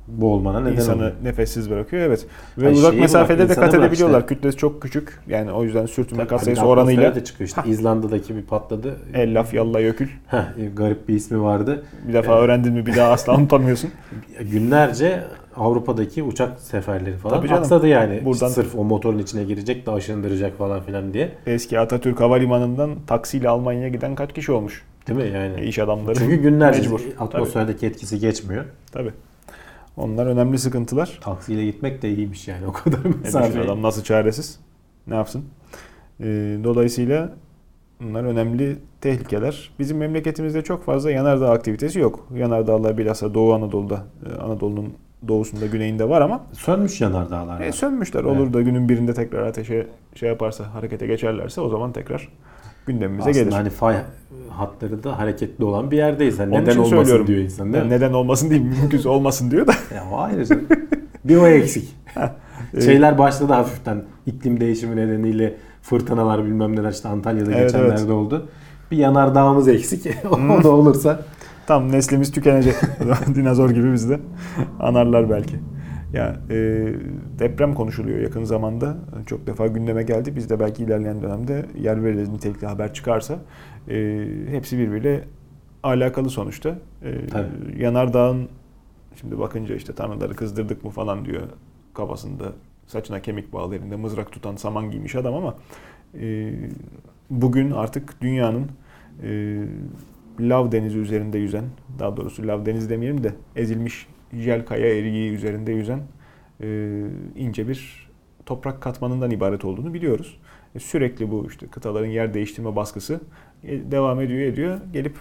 [0.09, 1.13] Boğulmana neden insanı oluyor.
[1.25, 2.03] nefessiz bırakıyor.
[2.03, 2.27] Evet.
[2.59, 4.21] Ve Ay uzak mesafede de kat edebiliyorlar.
[4.21, 4.35] işte.
[4.35, 5.19] Kütlesi çok küçük.
[5.29, 7.63] Yani o yüzden sürtünme Tabii, kat hani sayısı atmosfere oranıyla de çıkıyor işte.
[7.67, 8.97] İzlanda'daki bir patladı.
[9.15, 10.09] el laf yalla yökül.
[10.27, 11.83] Heh, e, garip bir ismi vardı.
[12.09, 12.43] Bir defa Evet.
[12.45, 13.91] öğrendin mi bir daha asla unutamıyorsun.
[14.53, 15.25] Günlerce
[15.57, 17.63] Avrupa'daki uçak seferleri falan Tabii canım.
[17.63, 18.25] aksadı yani.
[18.25, 21.31] Buradan- Sırf o motorun içine girecek de aşındıracak falan filan diye.
[21.47, 24.83] Eski Atatürk Havalimanı'ndan taksiyle Almanya'ya giden kaç kişi olmuş?
[25.09, 25.61] Değil mi yani?
[25.61, 26.15] E, iş adamları.
[26.19, 27.01] Çünkü günlerce Mecbur.
[27.19, 28.65] atmosferdeki etkisi geçmiyor.
[28.93, 29.11] Tabii.
[29.97, 31.19] Onlar önemli sıkıntılar.
[31.21, 33.61] Taksiyle gitmek de iyiymiş yani o kadar E, düşün mesafe.
[33.61, 34.61] adam nasıl çaresiz?
[35.07, 35.45] Ne yapsın?
[36.21, 36.25] E,
[36.65, 37.33] dolayısıyla
[38.01, 39.71] bunlar önemli tehlikeler.
[39.79, 42.29] Bizim memleketimizde çok fazla yanardağ aktivitesi yok.
[42.35, 44.95] Yanardağlar bilhassa Doğu Anadolu'da, e, Anadolu'nun
[45.29, 47.61] doğusunda, güneyinde var ama Sönmüş yanardağlar.
[47.61, 48.25] e, sönmüşler.
[48.25, 52.29] Olur da günün birinde tekrar ateşe şey yaparsa, harekete geçerlerse o zaman tekrar
[52.87, 53.53] gündemimize Aslında gelir.
[53.53, 53.97] hani fay
[54.51, 56.39] hatları da hareketli olan bir yerdeyiz.
[56.39, 57.27] Hani Onun neden olmasın söylüyorum.
[57.27, 57.91] diyor insan değil mi?
[57.91, 59.73] neden olmasın değil, mümkünse olmasın diyor da.
[59.95, 60.67] Ya canım.
[61.25, 61.97] bir o eksik.
[62.75, 64.03] e, Şeyler başladı hafiften.
[64.27, 68.11] iklim değişimi nedeniyle fırtınalar bilmem neler işte Antalya'da Evet, geçenlerde evet.
[68.11, 68.49] oldu.
[68.91, 70.07] Bir yanardağımız eksik.
[70.31, 71.21] O da olursa.
[71.67, 72.75] Tam neslimiz tükenecek.
[73.35, 74.21] Dinozor gibi bizi de
[74.81, 75.57] anarlar belki.
[76.15, 76.55] Ya e,
[77.39, 78.97] deprem konuşuluyor yakın zamanda.
[79.27, 80.37] Çok defa gündeme geldi.
[80.37, 83.39] Biz de belki ilerleyen dönemde yer veririz nitelikli haber çıkarsa.
[83.89, 85.25] E, hepsi birbiriyle
[85.83, 86.79] alakalı sonuçta.
[87.03, 87.83] E, Tabii.
[87.83, 88.49] yanardağın
[89.21, 91.43] şimdi bakınca işte tanrıları kızdırdık mı falan diyor
[91.95, 92.53] kafasında
[92.87, 95.55] saçına kemik bağlı elinde mızrak tutan saman giymiş adam ama
[96.21, 96.55] e,
[97.31, 98.69] bugün artık dünyanın
[99.23, 99.63] e,
[100.41, 101.65] lav denizi üzerinde yüzen,
[101.99, 104.07] daha doğrusu lav denizi demeyelim de ezilmiş
[104.39, 106.01] jel kaya eriği üzerinde yüzen
[106.63, 107.01] e,
[107.37, 108.11] ince bir
[108.47, 110.39] toprak katmanından ibaret olduğunu biliyoruz.
[110.75, 113.21] E, sürekli bu işte kıtaların yer değiştirme baskısı
[113.65, 114.81] e, devam ediyor ediyor.
[114.93, 115.17] Gelip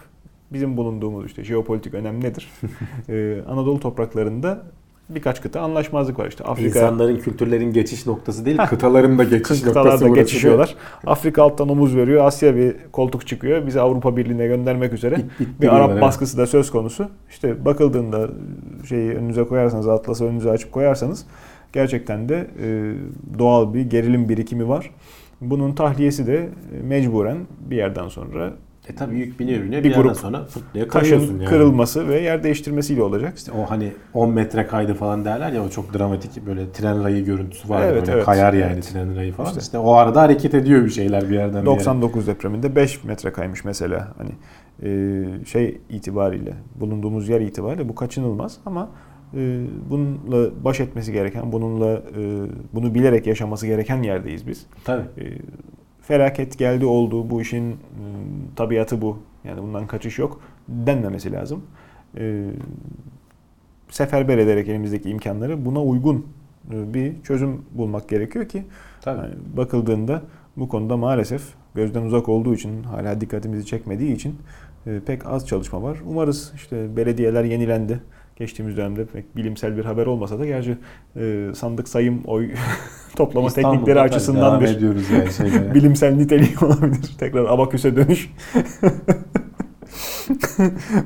[0.54, 2.52] bizim bulunduğumuz işte jeopolitik önem nedir?
[3.10, 4.66] e, Anadolu topraklarında
[5.10, 6.44] birkaç kıta anlaşmazlık var işte.
[6.44, 10.76] Afrika İnsanların kültürlerin geçiş noktası değil, kıtaların da geçiş noktası burası geçişiyorlar.
[11.06, 12.26] Afrika alttan omuz veriyor.
[12.26, 13.68] Asya bir koltuk çıkıyor.
[13.68, 15.16] Bizi Avrupa Birliği'ne göndermek üzere.
[15.16, 16.02] İt- bir ittiriyorlar, Arap evet.
[16.02, 17.08] baskısı da söz konusu.
[17.30, 18.30] İşte bakıldığında
[18.90, 21.26] şeyi önünüze koyarsanız, atlası önünüze açıp koyarsanız
[21.74, 22.94] gerçekten de e,
[23.40, 24.92] doğal bir gerilim birikimi var.
[25.42, 27.38] Bunun tahliyesi de e, mecburen
[27.70, 28.54] bir yerden sonra
[28.90, 29.84] E tabii yük biniyor biniyor.
[29.84, 31.50] Bir Bir, grup sonra fırt diye kayıyorsun taşın yani.
[31.50, 33.38] kırılması ve yer değiştirmesiyle olacak.
[33.38, 37.26] İşte o hani 10 metre kaydı falan derler ya o çok dramatik böyle tren rayı
[37.26, 37.82] görüntüsü var.
[37.84, 38.26] Evet, böyle evet.
[38.26, 38.90] kayar yani Evet.
[38.94, 39.50] tren rayı falan.
[39.50, 39.62] İşte.
[39.62, 39.78] İşte.
[39.78, 41.66] o arada hareket ediyor bir şeyler bir yerden bir yere.
[41.66, 44.14] 99 depreminde 5 metre kaymış mesela.
[44.18, 44.32] Hani
[44.84, 48.90] e, şey itibariyle, bulunduğumuz yer itibariyle bu kaçınılmaz ama
[49.34, 54.66] e, bununla baş etmesi gereken, bununla e, bunu bilerek yaşaması gereken yerdeyiz biz.
[54.86, 55.04] Tabii.
[55.18, 55.24] E,
[56.04, 57.76] felaket geldi oldu, bu işin e,
[58.56, 59.18] tabiatı bu.
[59.44, 61.64] Yani bundan kaçış yok denmemesi lazım.
[62.18, 62.46] E,
[63.90, 66.28] seferber ederek elimizdeki imkanları buna uygun
[66.72, 68.64] e, bir çözüm bulmak gerekiyor ki
[69.02, 69.20] Tabii.
[69.20, 70.22] yani bakıldığında
[70.58, 71.44] bu konuda maalesef
[71.76, 74.36] gözden uzak olduğu için hala dikkatimizi çekmediği için
[74.88, 75.98] e, pek az çalışma var.
[76.08, 78.00] Umarız işte belediyeler yenilendi.
[78.36, 80.78] Geçtiğimiz dönemde pek bilimsel bir haber olmasa da gerçi
[81.16, 82.52] e, sandık sayım oy
[83.16, 85.74] toplama İstanbul'da teknikleri açısından bir ediyoruz yani şeylere.
[85.76, 87.16] bilimsel niteliği olabilir.
[87.20, 88.34] Tekrar abaküse dönüş.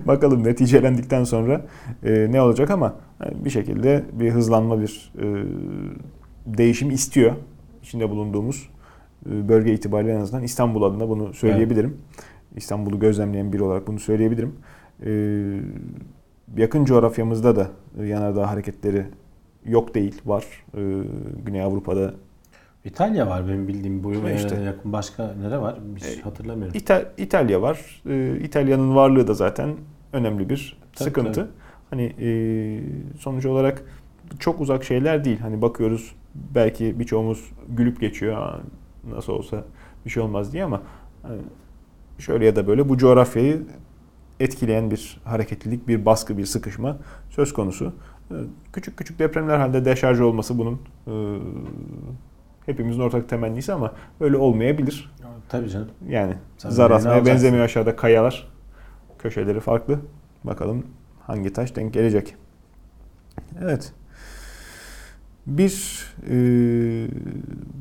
[0.07, 1.65] Bakalım neticelendikten sonra
[2.03, 5.25] e, ne olacak ama yani bir şekilde bir hızlanma, bir e,
[6.45, 7.35] değişim istiyor.
[7.83, 8.69] İçinde bulunduğumuz
[9.29, 11.97] e, bölge itibariyle en azından İstanbul adına bunu söyleyebilirim.
[12.55, 14.55] İstanbul'u gözlemleyen biri olarak bunu söyleyebilirim.
[15.05, 15.09] E,
[16.57, 17.67] yakın coğrafyamızda da
[17.99, 19.05] e, yanardağ hareketleri
[19.65, 20.45] yok değil, var.
[20.77, 20.81] E,
[21.45, 22.13] Güney Avrupa'da
[22.85, 24.55] İtalya var benim bildiğim bu işte.
[24.61, 25.75] yakın başka nere var?
[25.95, 26.75] Hiç E, hatırlamıyorum.
[26.77, 28.01] İta- İtalya var.
[28.09, 29.75] Ee, İtalya'nın varlığı da zaten
[30.13, 31.31] önemli bir Tabii, sıkıntı.
[31.33, 31.47] tabii.
[31.89, 32.29] Hani e,
[33.19, 33.83] sonuç olarak
[34.39, 35.39] çok uzak şeyler değil.
[35.39, 38.37] Hani bakıyoruz belki birçoğumuz gülüp geçiyor.
[38.37, 38.59] "Aa,
[39.09, 39.63] Nasıl olsa
[40.05, 40.81] bir şey olmaz diye ama
[41.23, 41.37] hani
[42.19, 43.61] şöyle ya da böyle bu coğrafyayı
[44.39, 46.97] etkileyen bir hareketlilik, bir baskı, bir sıkışma
[47.29, 47.93] söz konusu.
[48.31, 48.35] Ee,
[48.73, 51.13] Küçük küçük depremler halde deşarj olması bunun e,
[52.65, 55.11] hepimizin ortak temennisi ama böyle olmayabilir.
[55.49, 55.87] Tabii canım.
[56.09, 58.47] Yani Sen zar atmaya benzemiyor aşağıda kayalar.
[59.19, 59.99] Köşeleri farklı.
[60.43, 60.85] Bakalım
[61.21, 62.35] hangi taş denk gelecek.
[63.61, 63.93] Evet.
[65.47, 66.37] Bir e,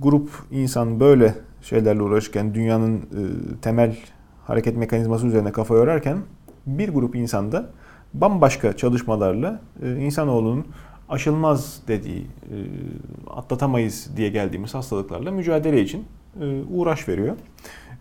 [0.02, 3.02] grup insan böyle şeylerle uğraşırken dünyanın e,
[3.62, 3.96] temel
[4.46, 6.18] hareket mekanizması üzerine kafa yorarken
[6.66, 7.70] bir grup insan da
[8.14, 10.66] bambaşka çalışmalarla e, insanoğlunun
[11.08, 12.56] aşılmaz dediği, e,
[13.30, 16.04] atlatamayız diye geldiğimiz hastalıklarla mücadele için
[16.40, 17.36] e, uğraş veriyor.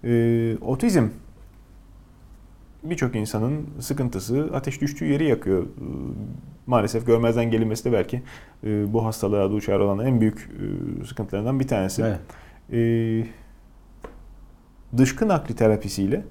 [0.03, 1.07] E, otizm
[2.83, 5.63] birçok insanın sıkıntısı ateş düştüğü yeri yakıyor.
[5.63, 5.67] E,
[6.67, 8.23] Maalesef görmezden gelinmesi de belki
[8.63, 10.49] e, bu hastalığa duçar olan en büyük
[11.01, 12.01] e, sıkıntılarından bir tanesi.
[12.01, 12.19] Evet.
[12.73, 13.27] E,
[14.97, 16.25] dışkı nakli terapisiyle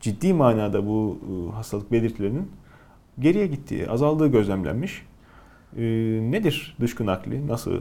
[0.00, 2.50] ciddi manada bu e, hastalık belirtilerinin
[3.18, 5.06] geriye gittiği, azaldığı gözlemlenmiş.
[5.76, 5.82] E,
[6.30, 7.46] nedir dışkı nakli?
[7.46, 7.80] Nasıl e,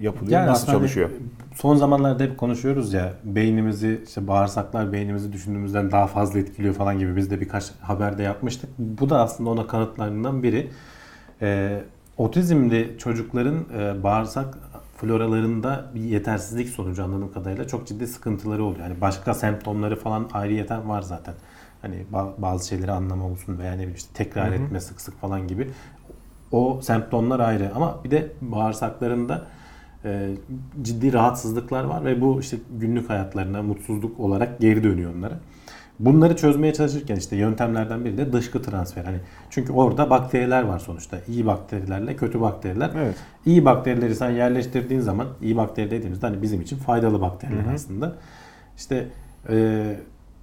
[0.00, 0.32] yapılıyor?
[0.32, 1.10] Yani nasıl hani çalışıyor?
[1.54, 7.16] son zamanlarda hep konuşuyoruz ya beynimizi işte bağırsaklar beynimizi düşündüğümüzden daha fazla etkiliyor falan gibi
[7.16, 8.70] biz de birkaç haberde yapmıştık.
[8.78, 10.70] Bu da aslında ona kanıtlarından biri.
[11.42, 11.82] Ee,
[12.18, 14.58] otizmli çocukların e, bağırsak
[15.00, 18.80] floralarında bir yetersizlik sonucu anladığım kadarıyla çok ciddi sıkıntıları oluyor.
[18.80, 21.34] Yani başka semptomları falan ayrıyeten var zaten.
[21.82, 25.70] Hani ba- bazı şeyleri anlamamışsın veya ne bileyim işte tekrar etme sık sık falan gibi.
[26.52, 29.46] O semptomlar ayrı ama bir de bağırsaklarında
[30.04, 30.30] e,
[30.82, 35.40] ciddi rahatsızlıklar var ve bu işte günlük hayatlarına mutsuzluk olarak geri dönüyor onlara.
[36.00, 39.04] Bunları çözmeye çalışırken işte yöntemlerden biri de dışkı transfer.
[39.04, 39.16] Hani
[39.50, 41.18] çünkü orada bakteriler var sonuçta.
[41.28, 42.90] İyi bakterilerle kötü bakteriler.
[42.96, 43.14] Evet.
[43.46, 47.74] İyi bakterileri sen yerleştirdiğin zaman iyi bakteri dediğimizde hani bizim için faydalı bakteriler Hı hı.
[47.74, 48.16] aslında.
[48.76, 49.08] İşte
[49.48, 49.96] e,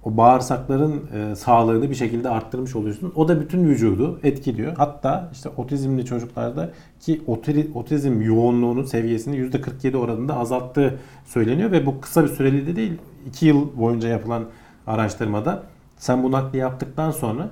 [0.04, 3.12] o bağırsakların e, sağlığını bir şekilde arttırmış oluyorsun.
[3.16, 4.76] O da bütün vücudu etkiliyor.
[4.76, 12.00] Hatta işte otizmli çocuklarda ki otiri- otizm yoğunluğunun seviyesini %47 oranında azalttığı söyleniyor ve bu
[12.00, 12.92] kısa bir süreli de değil.
[13.26, 14.44] 2 yıl boyunca yapılan
[14.88, 15.62] araştırmada
[15.96, 17.48] sen bu nakli yaptıktan sonra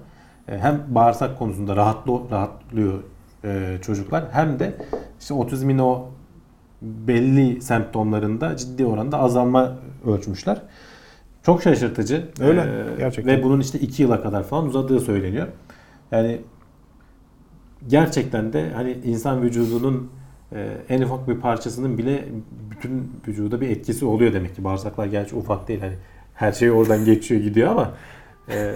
[0.49, 3.03] e, hem bağırsak konusunda rahatlı, rahatlıyor
[3.45, 4.76] e, çocuklar hem de
[5.20, 6.07] işte otizmin o
[6.82, 9.72] belli semptomlarında ciddi oranda azalma
[10.07, 10.62] ölçmüşler.
[11.43, 12.28] Çok şaşırtıcı.
[12.41, 13.37] Öyle, Ee, gerçekten.
[13.37, 15.47] Ve bunun işte 2 yıla kadar falan uzadığı söyleniyor.
[16.11, 16.41] Yani
[17.89, 20.11] gerçekten de hani insan vücudunun
[20.53, 22.24] e, en ufak bir parçasının bile
[22.70, 24.64] bütün vücuda bir etkisi oluyor demek ki.
[24.64, 25.80] Bağırsaklar gerçi ufak değil.
[25.80, 25.95] Hani
[26.37, 27.95] her şey oradan geçiyor gidiyor ama
[28.49, 28.72] e,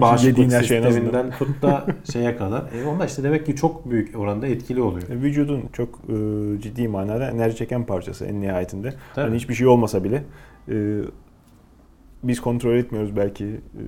[0.00, 2.60] bağışıklık her şeyin sisteminden tut da şeye kadar.
[2.60, 5.08] E, onlar işte demek ki çok büyük oranda etkili oluyor.
[5.08, 6.14] E, Vücudun çok e,
[6.62, 8.94] ciddi manada enerji çeken parçası en nihayetinde.
[9.14, 9.24] Tabii.
[9.24, 10.24] Hani hiçbir şey olmasa bile
[10.68, 11.00] e,
[12.22, 13.82] biz kontrol etmiyoruz belki e,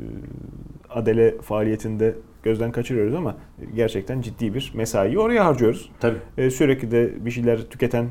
[0.91, 3.37] adele faaliyetinde gözden kaçırıyoruz ama
[3.75, 5.91] gerçekten ciddi bir mesaiyi oraya harcıyoruz.
[6.01, 6.19] Tabii.
[6.39, 8.07] E, sürekli de bir şeyler tüketen,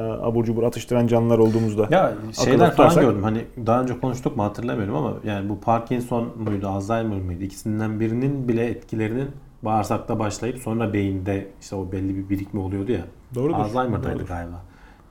[0.00, 2.12] abur cubur atıştıran canlılar olduğumuzda Ya
[2.44, 3.22] şeyler falan tutarsak- gördüm.
[3.22, 7.44] Hani daha önce konuştuk mu hatırlamıyorum ama yani bu Parkinson muydu, Alzheimer mıydı?
[7.44, 9.28] İkisinden birinin bile etkilerinin
[9.62, 13.04] bağırsakta başlayıp sonra beyinde işte o belli bir birikme oluyordu ya.
[13.34, 13.54] Doğrudur.
[13.54, 14.28] Alzheimer'daydı Doğrudur.
[14.28, 14.62] galiba.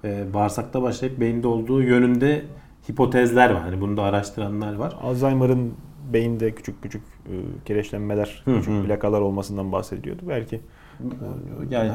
[0.03, 2.45] Ee, bağırsakta başlayıp beyinde olduğu yönünde
[2.89, 3.61] hipotezler var.
[3.61, 4.95] Hani bunu da araştıranlar var.
[5.03, 5.73] Alzheimer'ın
[6.13, 7.33] beyinde küçük küçük e,
[7.65, 10.21] kireçlenmeler, Hı küçük plakalar olmasından bahsediyordu.
[10.29, 10.61] Belki
[11.69, 11.91] Yani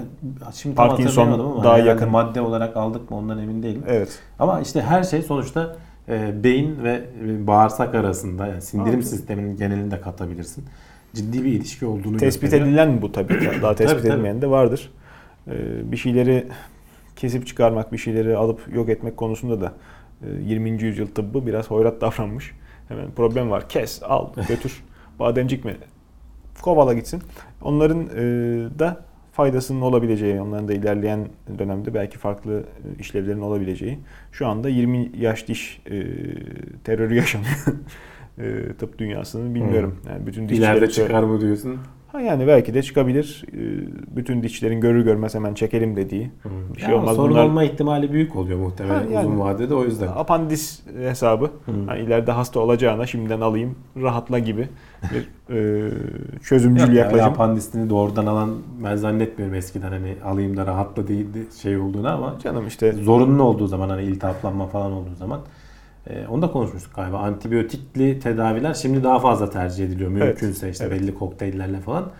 [0.55, 2.11] şimdi tam Parkinson ama daha yakın.
[2.11, 3.83] madde olarak aldık mı ondan emin değilim.
[3.89, 4.19] evet.
[4.39, 5.77] Ama işte her şey sonuçta
[6.09, 9.07] e, beyin ve e, bağırsak arasında yani sindirim Evet.
[9.09, 10.65] sisteminin genelinde katabilirsin.
[11.15, 12.69] Ciddi bir ilişki olduğunu Tespit gösteriyor.
[12.69, 13.35] edilen bu tabii.
[13.63, 14.13] Daha tespit Tabii, tabii.
[14.13, 14.93] edilmeyen de vardır.
[15.49, 16.47] Ee, bir şeyleri
[17.17, 19.73] kesip çıkarmak, bir şeyleri alıp yok etmek konusunda da
[20.23, 20.71] e, 20.
[20.83, 22.53] yüzyıl tıbbı biraz hoyrat davranmış.
[22.89, 23.69] Hemen problem var.
[23.69, 24.85] Kes, al, götür.
[25.19, 25.77] Bademcik mi?
[26.63, 27.23] Kovala gitsin.
[27.63, 28.23] Onların e,
[28.79, 31.29] da faydasının olabileceği, onların da ilerleyen
[31.59, 33.99] dönemde belki farklı e, işlevlerin olabileceği.
[34.33, 36.05] Şu anda 20 yaş diş e,
[36.85, 37.65] terörü yaşanıyor.
[38.39, 40.01] e, tıp dünyasının bilmiyorum.
[40.09, 41.79] Yani bütün İleride dişçileri- çıkar mı diyorsun?
[42.13, 43.45] Ha yani belki de çıkabilir.
[43.53, 43.57] Ee,
[44.17, 46.31] Bütün dişçilerin görür görmez hemen çekelim dediği.
[46.75, 47.17] Bir şey Ya olmaz.
[47.17, 49.27] Sorun Bunlar olma ihtimali büyük oluyor muhtemelen Ha, yani.
[49.27, 50.07] uzun vadede o yüzden.
[50.07, 51.51] apandis hesabı.
[51.87, 54.69] Hani ileride hasta olacağına şimdiden alayım, rahatla gibi
[55.03, 55.91] bir e,
[56.43, 57.29] çözümcül Yok, yani yaklaşım.
[57.33, 58.51] apandisini doğrudan alan
[58.85, 63.43] ben zannetmiyorum eskiden hani alayım da rahatla değil de şey olduğunu ama Canım işte zorunlu
[63.43, 65.41] olduğu zaman hani iltihaplanma falan olduğu zaman
[66.11, 67.19] e, onu da konuşmuştuk galiba.
[67.19, 70.11] Antibiyotikli tedaviler şimdi daha fazla tercih ediliyor.
[70.11, 71.01] Evet, Mümkünse işte evet.
[71.01, 72.11] belli kokteyllerle falan.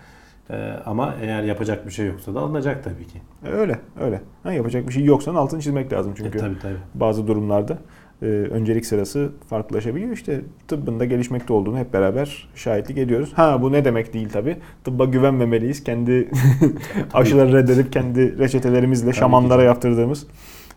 [0.49, 3.21] E, ama eğer yapacak bir şey yoksa da alınacak tabii ki.
[3.51, 4.21] öyle öyle.
[4.43, 6.37] Ha, yapacak bir şey yoksa altını çizmek lazım çünkü.
[6.37, 6.77] E, tabii tabii.
[6.95, 7.77] bazı durumlarda
[8.21, 10.11] e, öncelik sırası farklılaşabiliyor.
[10.11, 13.33] İşte tıbbın da gelişmekte olduğunu hep beraber şahitlik ediyoruz.
[13.35, 14.57] Ha bu ne demek değil tabi.
[14.83, 15.83] Tıbba güvenmemeliyiz.
[15.83, 16.29] Kendi
[17.13, 19.65] aşıları reddedip kendi reçetelerimizle ki şamanlara canım.
[19.65, 20.27] yaptırdığımız.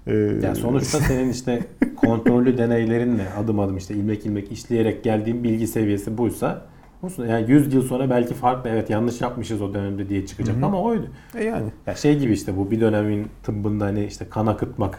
[0.07, 1.61] E, Yani sonuçta senin işte
[1.96, 6.62] kontrollü deneylerinle adım adım işte ilmek ilmek işleyerek geldiğin bilgi seviyesi buysa
[7.03, 7.26] olsun.
[7.26, 10.66] Yani 100 yıl sonra belki farklı evet yanlış yapmışız o dönemde diye çıkacak Hı hı.
[10.66, 11.07] ama oydu.
[11.34, 14.98] e yani Ya şey gibi işte bu bir dönemin tıbbında hani işte kan akıtmak,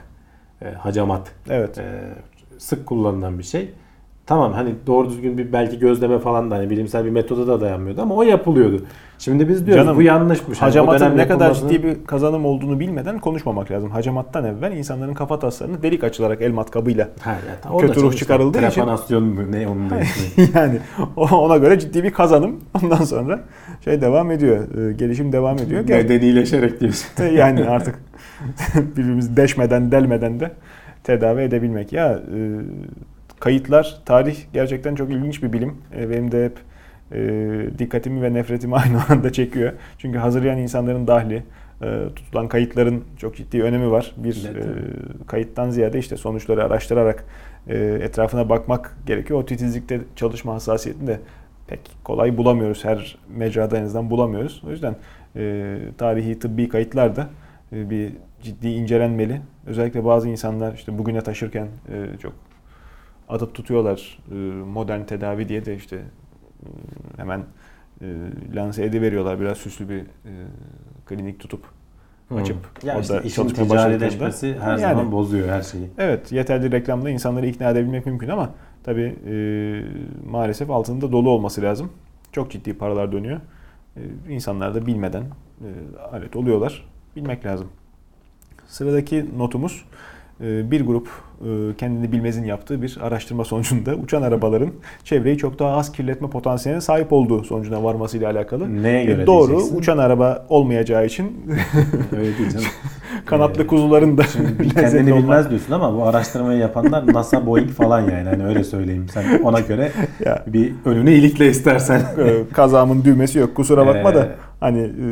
[0.61, 1.77] e, hacamat evet.
[1.77, 1.83] e,
[2.57, 3.69] sık kullanılan bir şey.
[4.25, 8.01] Tamam hani doğru düzgün bir belki gözleme falan da hani bilimsel bir metoda da dayanmıyordu
[8.01, 8.85] ama o yapılıyordu.
[9.21, 10.61] Şimdi biz diyoruz Canım, bu yanlışmış.
[10.61, 13.91] Hacamatın dönem ne kadar ciddi bir kazanım olduğunu bilmeden konuşmamak lazım.
[13.91, 17.35] Hacamattan evvel insanların kafa taslarını delik açılarak el matkabıyla Ha,
[17.71, 19.95] o kötü ruh çıkarıldığı için- Trepanasyon mu ne onun da
[20.59, 20.79] yani
[21.17, 22.59] ona göre ciddi bir kazanım.
[22.83, 23.39] Ondan sonra
[23.85, 24.89] şey devam ediyor.
[24.89, 25.81] e, Gelişim devam ediyor.
[25.89, 27.23] Medenileşerek diyorsun.
[27.25, 27.95] yani artık
[28.97, 30.51] birbirimizi deşmeden delmeden de
[31.03, 31.93] tedavi edebilmek.
[31.93, 32.37] Ya e,
[33.39, 35.73] kayıtlar, tarih gerçekten çok ilginç bir bilim.
[35.99, 36.70] E, benim de hep
[37.13, 39.73] e, dikkatimi ve nefretimi aynı anda çekiyor.
[39.97, 41.43] Çünkü hazırlayan insanların dahli,
[41.83, 44.13] e, tutulan kayıtların çok ciddi önemi var.
[44.17, 44.65] Bir Evet.
[44.65, 44.69] e,
[45.27, 47.25] kayıttan ziyade işte sonuçları araştırarak
[47.67, 49.39] e, etrafına bakmak gerekiyor.
[49.39, 51.19] O titizlikte çalışma hassasiyetini de
[51.67, 52.85] pek kolay bulamıyoruz.
[52.85, 54.63] Her mecrada en azından bulamıyoruz.
[54.67, 54.95] O yüzden
[55.35, 57.29] e, tarihi tıbbi kayıtlar da
[57.73, 58.11] e, bir
[58.43, 59.41] ciddi incelenmeli.
[59.67, 62.33] Özellikle bazı insanlar işte bugüne taşırken e, çok
[63.29, 64.35] atıp tutuyorlar e,
[64.65, 65.99] modern tedavi diye de işte
[67.17, 67.43] hemen
[68.01, 68.05] e,
[68.55, 70.31] lanse ediveriyorlar biraz süslü bir e,
[71.05, 71.65] klinik tutup
[72.35, 73.89] açıp ya orada işte işin çalışmaya
[74.39, 74.79] her Yani.
[74.79, 75.89] zaman bozuyor her şeyi.
[75.97, 78.49] Evet yeterli reklamla insanları ikna edebilmek mümkün ama
[78.83, 79.15] tabi
[80.29, 81.91] maalesef altında dolu olması lazım.
[82.31, 83.41] Çok ciddi paralar dönüyor.
[83.97, 85.23] E, insanlar da bilmeden
[85.61, 85.69] e,
[86.11, 86.85] alet oluyorlar.
[87.15, 87.67] Bilmek lazım.
[88.67, 91.07] Sıradaki notumuz e, bir grup
[91.41, 94.69] e, kendini bilmezin yaptığı bir araştırma sonucunda uçan arabaların
[95.03, 98.83] çevreyi çok daha az kirletme potansiyeline sahip olduğu sonucuna varmasıyla alakalı.
[98.83, 99.77] Neye E, göre Doğru diyeceksin?
[99.77, 101.45] uçan araba olmayacağı için
[102.11, 102.65] Öyle değil canım.
[103.25, 107.45] kanatlı Ee, kuzuların da Şimdi lezzetli kendini olma- bilmez diyorsun ama bu araştırmayı yapanlar NASA,
[107.47, 108.29] Boeing falan yani.
[108.29, 109.05] Hani öyle söyleyeyim.
[109.13, 109.91] Sen ona göre
[110.25, 110.43] Ya.
[110.47, 112.01] bir önünü ilikle istersen.
[112.19, 114.29] Ee, kazağımın düğmesi yok kusura bakma da Ee,
[114.59, 115.05] hani e,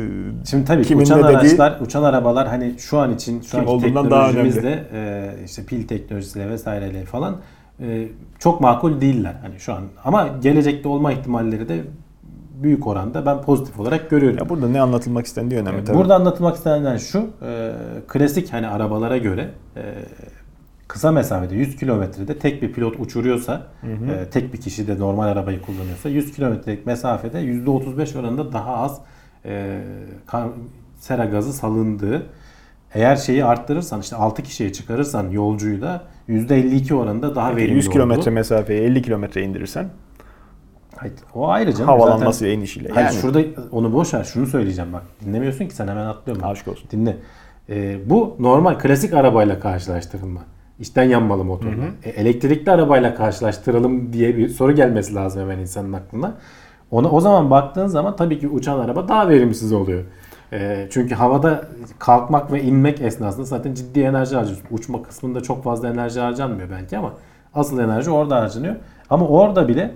[0.50, 3.58] Şimdi tabii ki Kimin uçan ne dediği- araçlar, uçan arabalar hani şu an için şu
[3.58, 7.36] anki olduğundan daha teknolojimizle e, işte pil teknolojisiyle vesaireyle falan
[7.80, 8.08] e,
[8.38, 9.82] çok makul değiller hani şu an.
[10.04, 11.80] Ama gelecekte olma ihtimalleri de
[12.62, 14.38] büyük oranda ben pozitif olarak görüyorum.
[14.38, 15.96] ya burada ne anlatılmak istendiği önemli tabii.
[15.98, 17.72] Burada anlatılmak istenen şu, e,
[18.08, 19.82] klasik hani arabalara göre e,
[20.88, 25.62] kısa mesafede 100 kilometrede tek bir pilot uçuruyorsa, e, tek bir kişi de normal arabayı
[25.62, 29.00] kullanıyorsa 100 kilometrelik mesafede %35 oranında daha az
[29.44, 29.80] e,
[30.26, 30.48] kar-
[30.98, 32.22] sera gazı salındığı.
[32.94, 38.30] Eğer şeyi arttırırsan işte 6 kişiye çıkarırsan yolcuyu da %52 oranında daha verimli 100 kilometre
[38.30, 39.88] mesafeyi 50 kilometre indirirsen
[40.96, 41.86] Hayır, O ayrı canım.
[41.88, 42.88] havalanması Zaten- inişiyle.
[42.88, 43.40] Hayır Yani şurada
[43.72, 44.24] onu boş ver.
[44.24, 45.02] Şunu söyleyeceğim bak.
[45.24, 46.44] Dinlemiyorsun ki sen hemen atlıyorum.
[46.44, 46.90] aşk olsun.
[46.90, 47.16] Dinle.
[47.68, 50.40] Ee, bu normal klasik arabayla karşılaştırılma.
[50.80, 51.84] İçten yanmalı motorla.
[52.04, 56.34] E, elektrikli arabayla karşılaştıralım diye bir soru gelmesi lazım hemen insanın aklına.
[56.90, 60.04] Ona o zaman baktığın zaman tabii ki uçan araba daha verimsiz oluyor.
[60.52, 61.64] E, çünkü havada
[61.98, 64.66] kalkmak ve inmek esnasında zaten ciddi enerji harcıyorsun.
[64.70, 67.12] Uçma kısmında çok fazla enerji harcanmıyor belki ama
[67.54, 68.76] asıl enerji orada harcanıyor.
[69.10, 69.90] Ama orada bile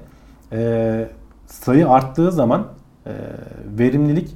[0.52, 1.08] e,
[1.46, 2.66] sayı arttığı zaman
[3.06, 3.12] e,
[3.78, 4.28] verimlilik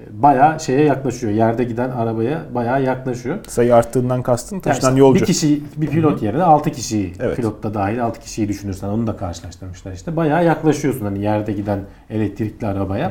[0.00, 1.32] e, bayağı şeye yaklaşıyor.
[1.32, 3.38] Yerde giden arabaya bayağı yaklaşıyor.
[3.48, 5.20] Sayı arttığından kastın Yani taşınan işte yolcu.
[5.20, 7.36] Bir kişi bir pilot yerine 6 kişiyi Evet.
[7.36, 10.16] pilot da dahil 6 kişiyi düşünürsen onu da karşılaştırmışlar işte.
[10.16, 13.10] Bayağı yaklaşıyorsun hani yerde giden elektrikli arabaya.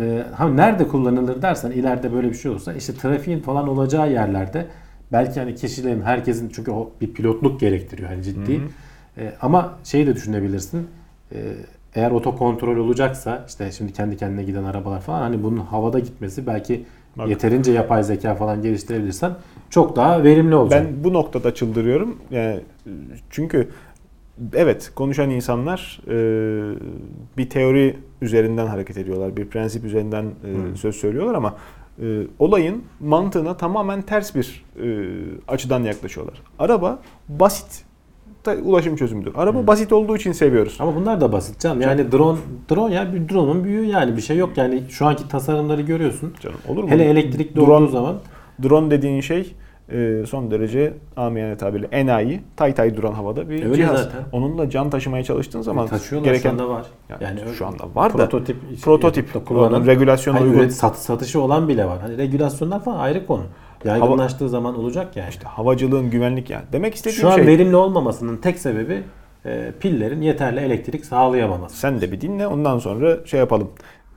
[0.00, 4.66] Ee, ha nerede kullanılır dersen ileride böyle bir şey olursa işte trafiğin falan olacağı yerlerde
[5.12, 8.60] belki hani kişilerin herkesin çünkü o bir pilotluk gerektiriyor hani ciddi.
[9.18, 10.86] Ee, ama şeyi de düşünebilirsin.
[11.32, 11.36] Ee,
[11.94, 16.84] eğer otokontrol olacaksa işte şimdi kendi kendine giden arabalar falan hani bunun havada gitmesi belki
[17.18, 17.28] Bak.
[17.28, 19.32] yeterince yapay zeka falan geliştirebilirsen
[19.70, 20.86] çok daha verimli olacak.
[20.86, 22.16] Ben bu noktada çıldırıyorum.
[22.30, 22.60] Yani
[23.30, 23.68] çünkü
[24.54, 26.16] evet konuşan insanlar e,
[27.36, 29.36] bir teori üzerinden hareket ediyorlar.
[29.36, 31.54] Bir prensip üzerinden e, söz söylüyorlar ama
[32.02, 35.08] e, olayın mantığına tamamen ters bir e,
[35.48, 36.42] açıdan yaklaşıyorlar.
[36.58, 37.84] Araba basit
[38.64, 39.32] ulaşım çözümüdür.
[39.34, 40.76] Araba basit olduğu için seviyoruz.
[40.80, 41.80] Ama bunlar da basit canım.
[41.80, 42.38] Yani drone
[42.70, 44.56] drone ya bir drone'un büyüğü yani bir şey yok.
[44.56, 46.34] Yani şu anki tasarımları görüyorsun.
[46.40, 46.90] Canım olur mu?
[46.90, 48.16] Hele elektrikli Drone- olduğu zaman
[48.62, 49.54] Drone dediğin şey
[50.26, 54.02] son derece amiyane tabirle enayi, tay tay duran havada bir Öyle cihaz.
[54.02, 54.20] zaten.
[54.32, 56.86] Onunla can taşımaya çalıştığın zaman taşıyorlar gereken şu anda var.
[57.08, 61.68] Yani Yani şu anda var da prototip prototip kullanan regülasyona uygun üret- sat, satışı olan
[61.68, 61.98] bile var.
[62.00, 63.42] Hani regülasyonlar falan ayrı konu.
[63.84, 65.28] Yaygınlaştığı zaman olacak yani.
[65.28, 66.64] işte havacılığın güvenlik yani.
[66.72, 69.02] Demek istediğim Şu an şey verimli olmamasının tek sebebi
[69.46, 71.76] e, pillerin yeterli elektrik sağlayamaması.
[71.76, 73.70] sen de bir dinle ondan sonra şey yapalım.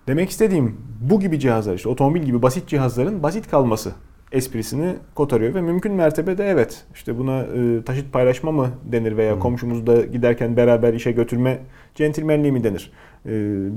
[0.07, 3.91] Demek istediğim bu gibi cihazlar işte otomobil gibi basit cihazların basit kalması
[4.31, 10.01] esprisini kotarıyor ve mümkün mertebede evet işte buna e, taşıt paylaşma mı denir veya komşumuzda
[10.01, 11.59] giderken beraber işe götürme
[11.95, 12.91] centilmenliği mi denir?
[13.25, 13.31] E,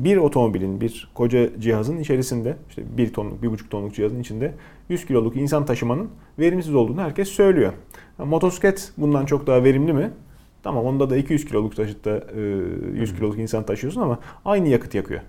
[0.05, 4.53] bir otomobilin bir koca cihazın içerisinde işte bir tonluk bir buçuk tonluk cihazın içinde
[4.89, 7.73] 100 kiloluk insan taşımanın verimsiz olduğunu herkes söylüyor.
[8.17, 10.11] Ha, Motosiklet bundan çok daha verimli mi?
[10.63, 12.41] Tamam onda da 200 kiloluk taşıtta e,
[12.95, 15.21] 100 kiloluk insan taşıyorsun ama aynı yakıt yakıyor.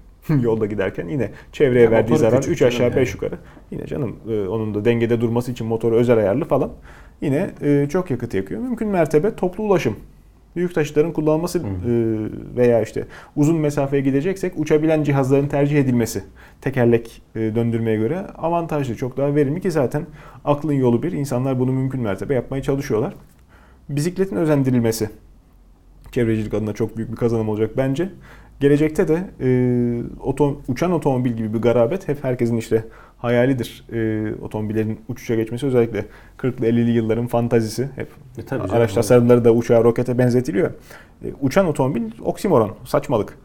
[0.42, 3.16] Yolda giderken yine çevreye Ya verdiği zarar küçük 3 aşağı canım 5 yani.
[3.16, 3.40] yukarı.
[3.72, 6.72] Yine canım e, onun da dengede durması için motoru özel ayarlı falan.
[7.22, 8.62] Yine e, çok yakıt yakıyor.
[8.62, 9.96] Mümkün mertebe toplu ulaşım.
[10.56, 11.64] Büyük taşıtların kullanılması e,
[12.58, 16.24] veya işte uzun mesafeye gideceksek uçabilen cihazların tercih edilmesi
[16.62, 18.96] tekerlek e, döndürmeye göre avantajlı.
[18.96, 20.06] Çok daha verimli ki zaten
[20.46, 21.12] aklın yolu bir.
[21.12, 23.14] İnsanlar bunu mümkün mertebe yapmaya çalışıyorlar.
[23.90, 25.10] Bisikletin özendirilmesi
[26.12, 28.10] çevrecilik adına çok büyük bir kazanım olacak bence.
[28.60, 29.48] Gelecekte de e,
[30.24, 32.86] oto, uçan otomobil gibi bir garabet hep herkesin işte
[33.18, 33.86] hayalidir.
[33.94, 36.06] E, otomobillerin uçuşa geçmesi özellikle
[36.38, 37.90] 40'lı 50'li yılların fantazisi.
[37.96, 40.72] Hep E tabii canım, araç o- tasarımları da uçağa rokete benzetiliyor.
[41.26, 43.38] E, uçan otomobil oksimoron, saçmalık.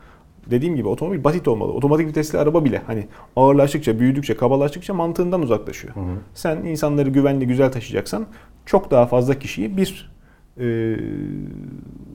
[0.50, 1.72] Dediğim gibi otomobil basit olmalı.
[1.72, 3.06] Otomatik vitesli araba bile hani
[3.36, 5.94] ağırlaştıkça, büyüdükçe, kabalaştıkça mantığından uzaklaşıyor.
[5.94, 6.04] Hı hı.
[6.34, 8.26] Sen insanları güvenli, güzel taşıyacaksan
[8.66, 10.10] çok daha fazla kişiyi bir
[10.60, 10.96] e,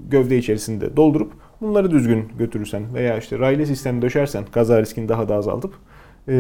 [0.10, 1.34] gövde içerisinde doldurup
[1.64, 5.74] bunları düzgün götürürsen veya işte raylı sistem döşersen kaza riskini daha da azaltıp
[6.28, 6.34] e,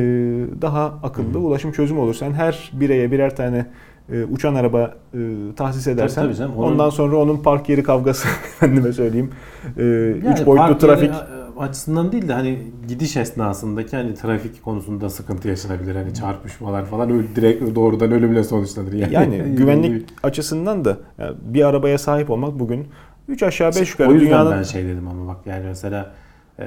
[0.61, 2.13] daha akıllı ulaşım çözümü olur.
[2.13, 3.65] Sen her bireye birer tane
[4.11, 5.17] e, uçan araba e,
[5.55, 9.29] tahsis edersen tabii canım, onun- ondan sonra onun park yeri kavgası efendime söyleyeyim.
[9.77, 11.11] Yani üç boyutlu trafik
[11.57, 15.95] açısından değil de hani gidiş esnasındaki hani trafik konusunda sıkıntı yaşanabilir.
[15.95, 19.13] Hani çarpışmalar falan öyle direkt doğrudan ölümle sonuçlanır yani.
[19.13, 20.97] Yani güvenlik açısından da
[21.41, 22.87] bir arabaya sahip olmak bugün
[23.27, 26.11] 3 aşağı 5 yukarı o yüzden dünyanın ben şey dedim ama bak yani mesela
[26.59, 26.65] e,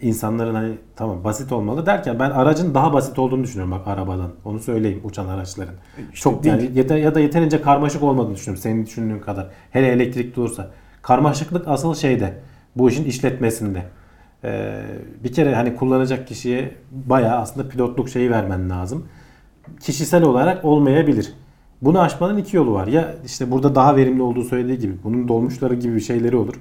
[0.00, 4.30] insanların hani tamam basit olmalı derken ben aracın daha basit olduğunu düşünüyorum bak arabadan.
[4.44, 5.74] Onu söyleyeyim uçan araçların.
[6.14, 6.54] Çok değil.
[6.54, 9.46] yani yeter, ya da yeterince karmaşık olmadığını düşünüyorum senin düşündüğün kadar.
[9.70, 10.70] Hele elektrikli olursa.
[11.02, 12.34] Karmaşıklık asıl şeyde.
[12.76, 13.82] Bu işin işletmesinde.
[14.44, 14.80] E,
[15.24, 19.08] bir kere hani kullanacak kişiye bayağı aslında pilotluk şeyi vermen lazım.
[19.80, 21.34] Kişisel olarak olmayabilir.
[21.82, 22.86] Bunu aşmanın iki yolu var.
[22.86, 26.54] Ya işte burada daha verimli olduğu söylediği gibi bunun dolmuşları gibi bir şeyleri olur.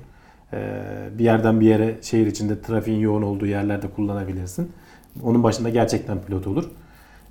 [0.53, 0.83] Ee,
[1.19, 4.71] bir yerden bir yere şehir içinde trafiğin yoğun olduğu yerlerde kullanabilirsin.
[5.23, 6.63] Onun başında gerçekten pilot olur.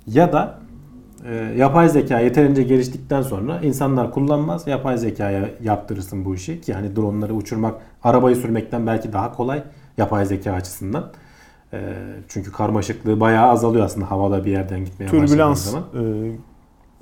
[0.07, 0.59] Ya da
[1.25, 4.67] e, yapay zeka yeterince geliştikten sonra insanlar kullanmaz.
[4.67, 9.63] Yapay zekaya yaptırırsın bu işi ki hani dronları uçurmak, arabayı sürmekten belki daha kolay
[9.97, 11.11] yapay zeka açısından.
[11.73, 11.93] E,
[12.27, 15.83] çünkü karmaşıklığı bayağı azalıyor aslında havada bir yerden gitmeye başladığın Türbülans zaman.
[15.95, 16.31] e,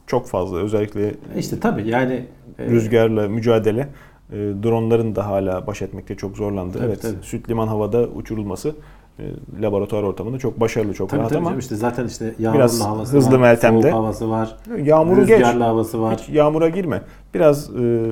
[0.08, 2.26] çok fazla özellikle İşte tabii yani
[2.60, 3.88] e, rüzgarla mücadele
[4.32, 6.78] e, dronların da hala baş etmekte çok zorlandı.
[6.78, 7.16] Tabii, evet, tabii.
[7.22, 8.76] süt liman havada uçurulması
[9.20, 9.24] e,
[9.62, 12.82] laboratuvar ortamında çok başarılı, çok tabii, rahat tabii ama canım, işte zaten işte yağmurlu biraz
[12.82, 13.82] havası hızlı var, Meltem'de.
[13.82, 15.30] soğuk havası var, yağmuru geç.
[15.30, 16.18] rüzgarlı havası var.
[16.18, 17.02] Hiç yağmura girme.
[17.34, 18.12] Biraz e,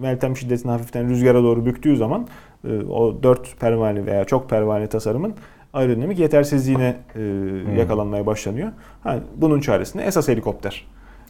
[0.00, 2.26] Meltem şiddetini hafiften rüzgara doğru büktüğü zaman
[2.68, 5.34] e, o dört pervane veya çok pervane tasarımın
[5.72, 7.20] aerodinamik yetersizliğine e,
[7.78, 8.72] yakalanmaya başlanıyor.
[9.02, 10.86] Ha, bunun çaresinde esas helikopter.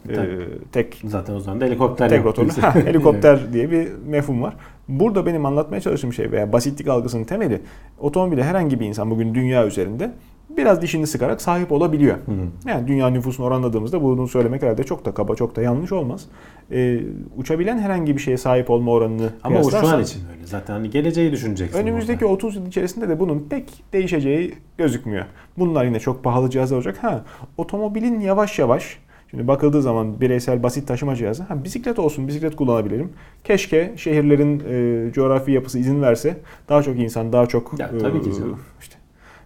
[0.09, 0.47] E, Tabii.
[0.71, 4.55] tek Zaten o zaman da helikopter tek rotorlu ha, helikopter diye bir mefhum var.
[4.87, 7.61] Burada benim anlatmaya çalıştığım şey veya basitlik algısının temeli
[7.99, 10.11] otomobile herhangi bir insan bugün dünya üzerinde
[10.57, 12.15] biraz dişini sıkarak sahip olabiliyor.
[12.15, 12.69] Hı.
[12.69, 16.25] Yani dünya nüfusunu oranladığımızda bunu söylemek herhalde çok da kaba, çok da yanlış olmaz.
[16.71, 16.99] Ee,
[17.37, 20.45] uçabilen herhangi bir şeye sahip olma oranını Ama o şu an için öyle.
[20.45, 21.79] Zaten hani geleceği düşüneceksin.
[21.79, 22.33] Önümüzdeki burada.
[22.33, 25.25] 30 yıl içerisinde de bunun pek değişeceği gözükmüyor.
[25.57, 26.97] Bunlar yine çok pahalı cihazlar olacak.
[27.01, 27.25] Ha,
[27.57, 28.99] otomobilin yavaş yavaş
[29.31, 31.43] Şimdi bakıldığı zaman bireysel basit taşıma cihazı.
[31.43, 33.09] Ha, bisiklet olsun, bisiklet kullanabilirim.
[33.43, 34.63] Keşke şehirlerin
[35.09, 36.37] e, coğrafi yapısı izin verse
[36.69, 38.59] daha çok insan, daha çok Ya, tabii ki e, canım.
[38.81, 38.95] işte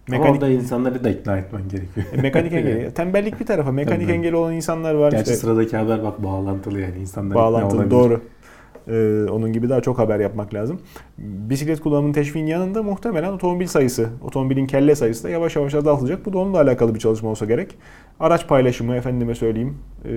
[0.08, 2.06] Ama mekanik orada insanları da ikna etmen gerekiyor.
[2.12, 2.90] e, mekanik engeli.
[2.94, 3.72] Tembellik bir tarafa.
[3.72, 4.12] Mekanik Tabii.
[4.12, 5.10] engeli olan insanlar var.
[5.10, 8.20] Gerçi işte sıradaki haber bak bağlantılı yani insanlar bağlantılı doğru.
[8.88, 10.80] Ee, onun gibi daha çok haber yapmak lazım.
[11.18, 16.26] Bisiklet kullanımının teşviğin yanında muhtemelen otomobil sayısı, otomobilin kelle sayısı da yavaş yavaş azaltılacak.
[16.26, 17.78] Bu da onunla alakalı bir çalışma olsa gerek.
[18.20, 20.10] Araç paylaşımı, efendime söyleyeyim, e,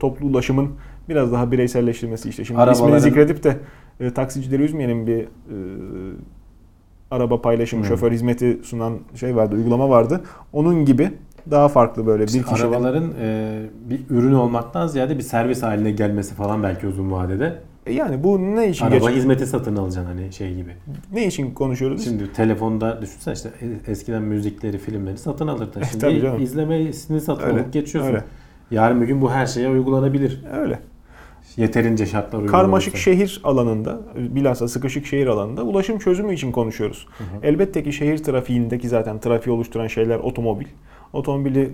[0.00, 0.70] toplu ulaşımın
[1.08, 2.44] biraz daha bireyselleştirmesi işte.
[2.44, 3.56] Şimdi Arabaların- ismini zikredip de
[4.00, 5.26] e, taksicileri üzmeyelim bir e,
[7.10, 7.88] araba paylaşımı, Hı.
[7.88, 10.20] şoför hizmeti sunan şey vardı, uygulama vardı.
[10.52, 11.10] Onun gibi
[11.50, 13.60] daha farklı böyle bir kişinin arabaların e,
[13.90, 17.58] bir ürün olmaktan ziyade bir servis haline gelmesi falan belki uzun vadede.
[17.88, 20.70] E yani bu ne için Araba geç- hizmeti satın alacaksın hani şey gibi.
[21.12, 22.04] ne için konuşuyoruz?
[22.04, 23.50] Şimdi telefonda düşünsene işte
[23.86, 25.70] e- eskiden müzikleri, filmleri satın alırdın.
[25.74, 26.42] tabii Şimdi canım.
[26.42, 28.10] izlemesini satın Öyle, alıp geçiyorsun.
[28.12, 28.24] öyle.
[28.70, 30.44] Yarın bir gün bu her şeye uygulanabilir.
[30.60, 30.78] Öyle.
[31.56, 32.62] Yeterince şartlar uygulanırsa.
[32.62, 37.06] Karmaşık şehir alanında, bilhassa sıkışık şehir alanında ulaşım çözümü için konuşuyoruz.
[37.42, 40.66] Elbette ki şehir trafiğindeki zaten trafiği oluşturan şeyler otomobil.
[41.12, 41.70] Otomobili e,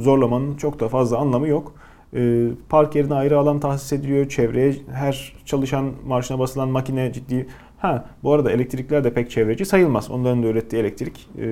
[0.00, 1.74] zorlamanın çok da fazla anlamı yok.
[2.14, 4.28] E, Park yerine ayrı alan tahsis ediliyor.
[4.28, 7.46] Çevreye her çalışan marşına basılan makine ciddi.
[7.78, 10.10] Ha bu arada elektrikler de pek çevreci sayılmaz.
[10.10, 11.46] Onların da ürettiği elektrik e,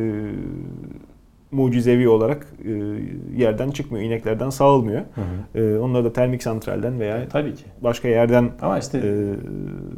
[1.51, 2.71] mucizevi olarak e,
[3.37, 4.05] yerden çıkmıyor.
[4.05, 5.01] ineklerden sağılmıyor.
[5.01, 5.21] Hı
[5.55, 5.59] hı.
[5.65, 7.65] E, onları da termik santralden veya Tabii ki.
[7.83, 9.03] başka yerden Ama işte e,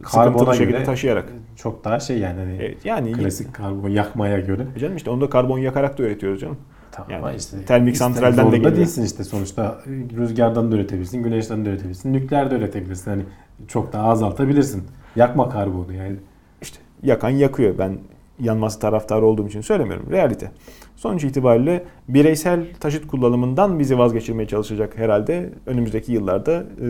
[0.09, 1.33] sıkıntılı şekilde taşıyarak.
[1.57, 4.63] çok daha şey yani hani E, yani klasik karbon yakmaya göre.
[4.77, 6.57] E canım işte onu da karbon yakarak da üretiyoruz canım.
[6.97, 8.77] Tamam Yani işte termik santralden de geliyor.
[8.77, 9.79] değilsin işte sonuçta
[10.17, 13.11] rüzgardan da üretebilirsin, güneşten de üretebilirsin, nükleer de üretebilirsin.
[13.11, 13.23] Hani
[13.69, 14.85] çok daha azaltabilirsin.
[15.17, 16.17] Yakma karbonu yani.
[16.63, 17.79] İşte yakan yakıyor.
[17.79, 17.99] Ben
[18.41, 20.07] yanması taraftarı olduğum için söylemiyorum.
[20.11, 20.51] Realite.
[20.97, 26.85] Sonuç itibariyle bireysel taşıt kullanımından bizi vazgeçirmeye çalışacak herhalde önümüzdeki yıllarda e,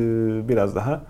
[0.48, 1.02] biraz daha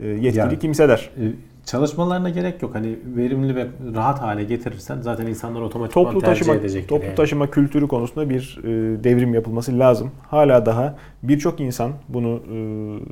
[0.00, 0.58] e, yetkili Yani.
[0.58, 1.10] kimseler.
[1.20, 1.22] E,
[1.66, 2.74] Çalışmalarına gerek yok.
[2.74, 6.88] Hani verimli ve rahat hale getirirsen zaten insanlar otomatik Toplu tercih taşıma edecekler.
[6.88, 7.14] toplu yani.
[7.14, 10.10] taşıma kültürü konusunda bir e, devrim yapılması lazım.
[10.30, 12.56] Hala daha birçok insan bunu e,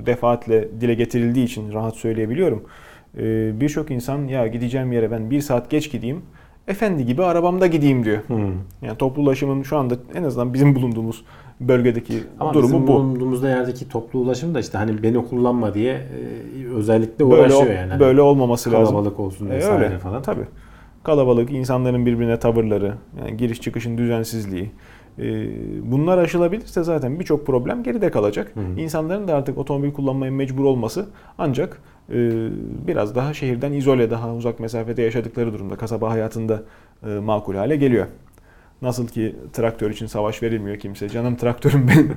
[0.06, 2.62] defaatle dile getirildiği için rahat söyleyebiliyorum.
[3.18, 6.22] E, birçok insan ya gideceğim yere ben bir saat geç gideyim.
[6.68, 8.18] Efendi gibi arabamda gideyim diyor.
[8.28, 8.38] Hı.
[8.82, 11.24] Yani toplu ulaşımın şu anda en azından bizim bulunduğumuz
[11.68, 12.92] bölgedeki Ama durumu bizim bu.
[12.92, 17.74] bulunduğumuzda yerdeki toplu ulaşım da işte hani beni kullanma diye e, özellikle Böyle, uğraşıyor ol-
[17.74, 17.90] yani.
[17.90, 18.94] Hani böyle olmaması lazım.
[18.94, 20.22] kalabalık olsun E, vesaire öyle falan.
[20.22, 20.44] Tabii.
[21.04, 24.70] Kalabalık, insanların birbirine tavırları, yani giriş çıkışın düzensizliği.
[25.18, 25.22] e,
[25.92, 28.50] bunlar aşılabilirse zaten birçok problem geride kalacak.
[28.54, 28.80] Hı hı.
[28.80, 31.06] İnsanların da artık otomobil kullanmaya mecbur olması
[31.38, 31.78] ancak
[32.10, 32.14] e,
[32.86, 36.62] biraz daha şehirden izole, daha uzak mesafede yaşadıkları durumda kasaba hayatında
[37.06, 38.06] e, makul hale geliyor.
[38.82, 41.08] Nasıl ki traktör için savaş verilmiyor kimse.
[41.08, 42.08] Canım traktörüm ben,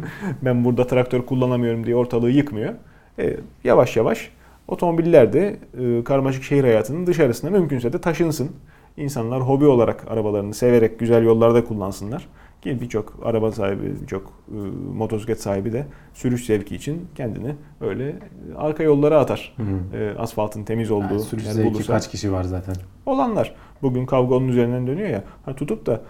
[0.42, 2.74] ben burada traktör kullanamıyorum diye ortalığı yıkmıyor.
[3.20, 4.32] E, yavaş yavaş
[4.68, 8.52] otomobiller de e, karmaşık şehir hayatının dışarısına mümkünse de taşınsın.
[8.98, 12.28] İnsanlar hobi olarak arabalarını severek güzel yollarda kullansınlar.
[12.62, 14.58] Ki birçok araba sahibi, birçok e,
[14.98, 18.16] motosiklet sahibi de sürüş zevki için kendini öyle e,
[18.58, 19.54] arka yollara atar.
[19.58, 19.98] Hı hı.
[19.98, 21.94] E, asfaltın temiz olduğu Yani sürüş yer zevki bulursa.
[21.94, 22.76] kaç kişi var zaten.
[23.06, 23.56] Olanlar.
[23.82, 25.24] Bugün kavga onun üzerinden dönüyor ya.
[25.46, 26.02] Ha tutup da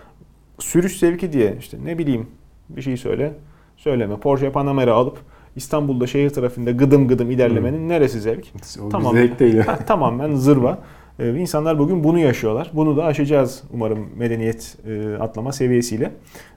[0.59, 2.27] sürüş zevki diye işte ne bileyim
[2.69, 3.33] bir şey söyle.
[3.77, 4.17] Söyleme.
[4.19, 5.17] Porsche Panamera alıp
[5.55, 8.45] İstanbul'da şehir trafiğinde gıdım gıdım ilerlemenin neresi zevk?
[8.85, 9.13] O Tamam.
[9.13, 9.57] zevk değil.
[9.65, 10.79] Ha, tamamen zırva.
[11.19, 12.71] E, insanlar bugün bunu yaşıyorlar.
[12.73, 16.11] Bunu da aşacağız umarım medeniyet e, atlama seviyesiyle.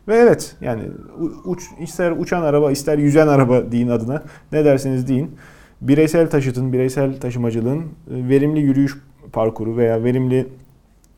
[0.08, 0.82] Ve evet yani
[1.44, 4.22] uç, ister uçan araba ister yüzen araba deyin adına
[4.52, 5.30] ne derseniz deyin.
[5.80, 8.96] Bireysel taşıtın, bireysel taşımacılığın e, verimli yürüyüş
[9.32, 10.46] parkuru veya verimli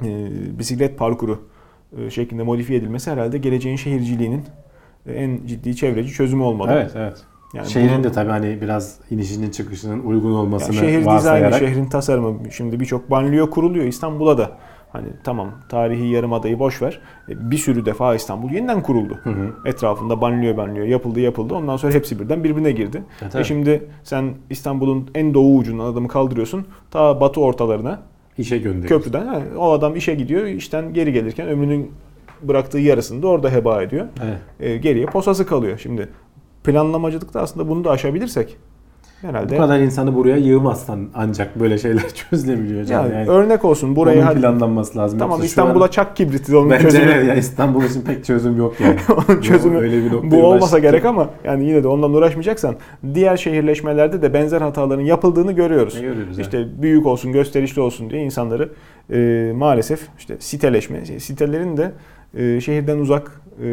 [0.04, 0.28] e,
[0.58, 1.38] bisiklet parkuru
[2.10, 4.42] şeklinde modifiye edilmesi herhalde geleceğin şehirciliğinin
[5.06, 6.70] e, en ciddi çevreci çözümü olmalı.
[6.72, 7.16] Evet evet.
[7.54, 11.58] Yani Şehrin bunu- de tabii hani biraz inişinin çıkışının uygun yani olmasını şehir dizaynı, varsayarak.
[11.58, 12.50] şehrin tasarımı.
[12.52, 14.50] Şimdi birçok banliyö kuruluyor İstanbul'a da.
[14.92, 17.00] Hani tamam tarihi yarımadayı boş ver.
[17.28, 19.18] E, Bir sürü defa İstanbul yeniden kuruldu.
[19.22, 19.54] Hı hı.
[19.66, 21.54] Etrafında banliyö banliyö yapıldı yapıldı.
[21.54, 23.02] Ondan sonra hepsi birden birbirine girdi.
[23.22, 23.46] E evet.
[23.46, 26.66] şimdi sen İstanbul'un en doğu ucundan adamı kaldırıyorsun.
[26.90, 27.98] Ta batı ortalarına
[28.38, 28.88] işe gönderiyor.
[29.00, 29.26] köprüden.
[29.26, 30.46] ha, o adam işe gidiyor.
[30.46, 31.92] işten geri gelirken ömrünün
[32.42, 34.06] bıraktığı yarısını da orada heba ediyor.
[34.24, 34.38] Evet.
[34.60, 35.78] E, geriye posası kalıyor.
[35.78, 36.08] Şimdi
[36.64, 38.56] planlamacılıkta aslında bunu da aşabilirsek
[39.22, 44.16] herhalde Bu kadar insanı buraya yığmazsan ancak böyle şeyler çözülebiliyor yani, Yani, örnek olsun buraya
[44.18, 45.18] Onun hadi- planlanması lazım.
[45.18, 47.10] tamam Yoksa İstanbul'a an- çak kibriti de onun Bence çözümü.
[47.10, 48.96] ya İstanbul için pek çözüm yok yani.
[49.28, 52.74] Onun çözümü Öyle bir bu olmasa ulaştık gerek ama yani yine de ondan uğraşmayacaksan
[53.14, 55.94] diğer şehirleşmelerde de benzer hataların yapıldığını görüyoruz.
[55.94, 58.68] Ne görüyoruz, İşte büyük olsun, gösterişli olsun diye insanları
[59.12, 61.92] e, maalesef işte siteleşme, sitelerin de
[62.34, 63.66] e, şehirden uzak, e,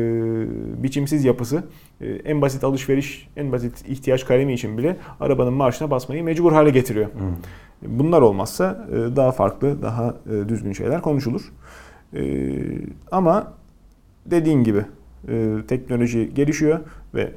[0.84, 1.64] biçimsiz yapısı
[2.02, 6.70] e, en basit alışveriş, en basit ihtiyaç kalemi için bile arabanın marşına basmayı mecbur hale
[6.70, 7.08] getiriyor.
[7.82, 11.54] Bunlar olmazsa e, daha farklı, daha e, düzgün şeyler konuşulur.
[12.14, 12.22] E,
[13.12, 13.54] Ama
[14.26, 14.82] dediğin gibi
[15.28, 16.80] e, teknoloji gelişiyor
[17.16, 17.32] ve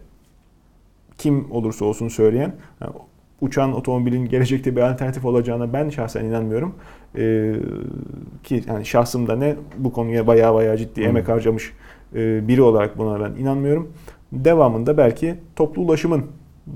[1.18, 2.92] kim olursa olsun söyleyen yani
[3.40, 6.74] uçan otomobilin gelecekte bir alternatif olacağına ben şahsen inanmıyorum.
[7.18, 7.54] E,
[8.44, 11.08] Ki yani şahsımda ne bu konuya bayağı bayağı ciddi Hı.
[11.08, 11.72] emek harcamış
[12.14, 13.92] biri olarak buna ben inanmıyorum.
[14.32, 16.24] Devamında belki toplu ulaşımın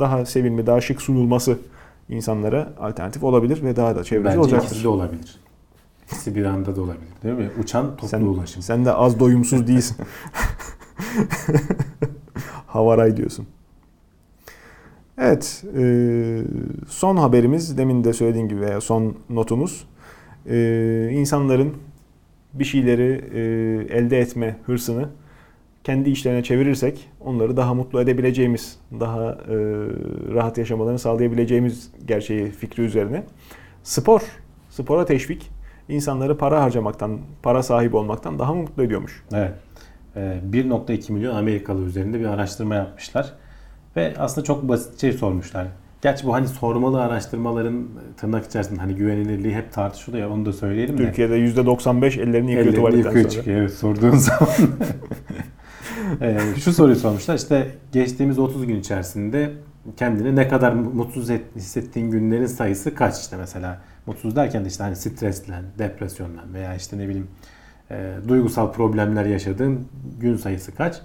[0.00, 1.58] daha sevimli, daha şık sunulması
[2.08, 4.66] insanlara alternatif olabilir ve daha da çevreci Bence olacaktır.
[4.68, 5.36] ikisi de olabilir.
[6.06, 7.50] İkisi bir anda da olabilir değil mi?
[7.62, 8.62] Uçan toplu Sen, ulaşım.
[8.62, 9.96] sen de az doyumsuz değilsin.
[12.66, 13.46] Havaray diyorsun.
[15.18, 16.42] Evet, e,
[16.88, 19.86] son haberimiz demin de söylediğim gibi veya son notumuz
[20.46, 21.74] e, insanların
[22.54, 23.40] bir şeyleri e,
[23.98, 25.08] elde etme hırsını
[25.84, 29.54] kendi işlerine çevirirsek onları daha mutlu edebileceğimiz, daha e,
[30.34, 33.22] rahat yaşamalarını sağlayabileceğimiz gerçeği fikri üzerine.
[33.82, 34.20] Spor,
[34.70, 35.50] spora teşvik
[35.88, 39.24] insanları para harcamaktan, para sahibi olmaktan daha mı mutlu ediyormuş?
[39.32, 39.52] Evet.
[40.16, 43.32] Ee, 1.2 milyon Amerikalı üzerinde bir araştırma yapmışlar.
[43.96, 45.66] Ve aslında çok basit şey sormuşlar.
[46.02, 50.30] Gerçi bu hani sormalı araştırmaların tırnak içerisinde hani güvenilirliği hep tartışılıyor.
[50.30, 51.02] Onu da söyleyelim de.
[51.06, 53.28] Türkiye'de %95 ellerini yıkıyor Ellerini yıkıyor sonra.
[53.30, 53.60] çıkıyor.
[53.60, 54.48] Evet sorduğun zaman.
[56.20, 57.34] Ee, şu soruyu sormuşlar.
[57.34, 59.52] İşte geçtiğimiz 30 gün içerisinde
[59.96, 63.80] kendini ne kadar mutsuz et- hissettiğin günlerin sayısı kaç işte mesela.
[64.06, 67.28] Mutsuz derken de işte hani streslen, depresyondan veya işte ne bileyim
[67.90, 69.88] e, duygusal problemler yaşadığın
[70.20, 70.96] gün sayısı kaç?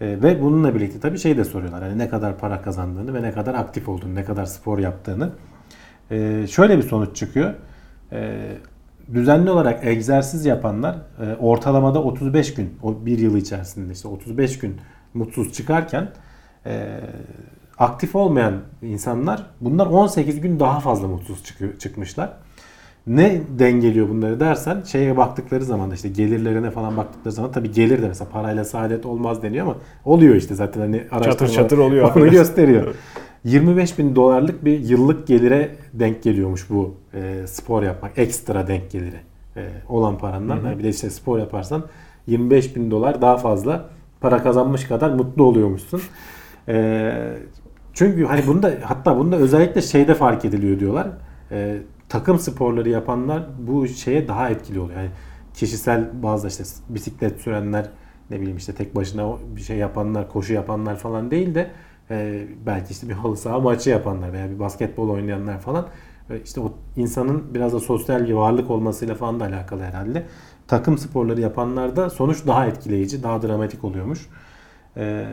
[0.00, 1.82] E, ve bununla birlikte tabii şey de soruyorlar.
[1.82, 5.30] Hani ne kadar para kazandığını ve ne kadar aktif olduğunu, ne kadar spor yaptığını.
[6.10, 7.54] E, şöyle bir sonuç çıkıyor.
[8.12, 8.48] E,
[9.14, 14.76] düzenli olarak egzersiz yapanlar e, ortalamada 35 gün, o bir yıl içerisinde işte 35 gün
[15.14, 16.08] mutsuz çıkarken
[16.66, 17.00] e,
[17.78, 22.32] aktif olmayan insanlar bunlar 18 gün daha fazla mutsuz çıkıyor, çıkmışlar.
[23.06, 28.08] Ne dengeliyor bunları dersen şeye baktıkları zaman işte gelirlerine falan baktıkları zaman tabii gelir de
[28.08, 32.12] mesela parayla saadet olmaz deniyor ama oluyor işte zaten hani araştırmalar çatır oluyor.
[32.16, 32.94] Onu gösteriyor.
[33.46, 38.18] 25 bin dolarlık bir yıllık gelire denk geliyormuş bu e, spor yapmak.
[38.18, 39.20] Ekstra denk geliri
[39.56, 40.56] e, olan parandan.
[40.56, 41.84] Yani bir de işte spor yaparsan
[42.26, 43.88] 25 bin dolar daha fazla
[44.20, 46.02] para kazanmış kadar mutlu oluyormuşsun.
[46.68, 47.12] E,
[47.94, 51.08] çünkü hani bunda hatta bunda özellikle şeyde fark ediliyor diyorlar.
[51.50, 51.78] E,
[52.08, 54.98] takım sporları yapanlar bu şeye daha etkili oluyor.
[54.98, 55.10] Yani
[55.54, 57.90] kişisel bazı işte bisiklet sürenler
[58.30, 61.70] ne bileyim işte tek başına bir şey yapanlar, koşu yapanlar falan değil de
[62.10, 65.86] e, belki işte bir halı saha maçı yapanlar veya bir basketbol oynayanlar falan
[66.30, 70.26] e, işte o insanın biraz da sosyal bir varlık olmasıyla falan da alakalı herhalde.
[70.68, 74.28] Takım sporları yapanlarda sonuç daha etkileyici, daha dramatik oluyormuş.
[74.96, 75.26] E,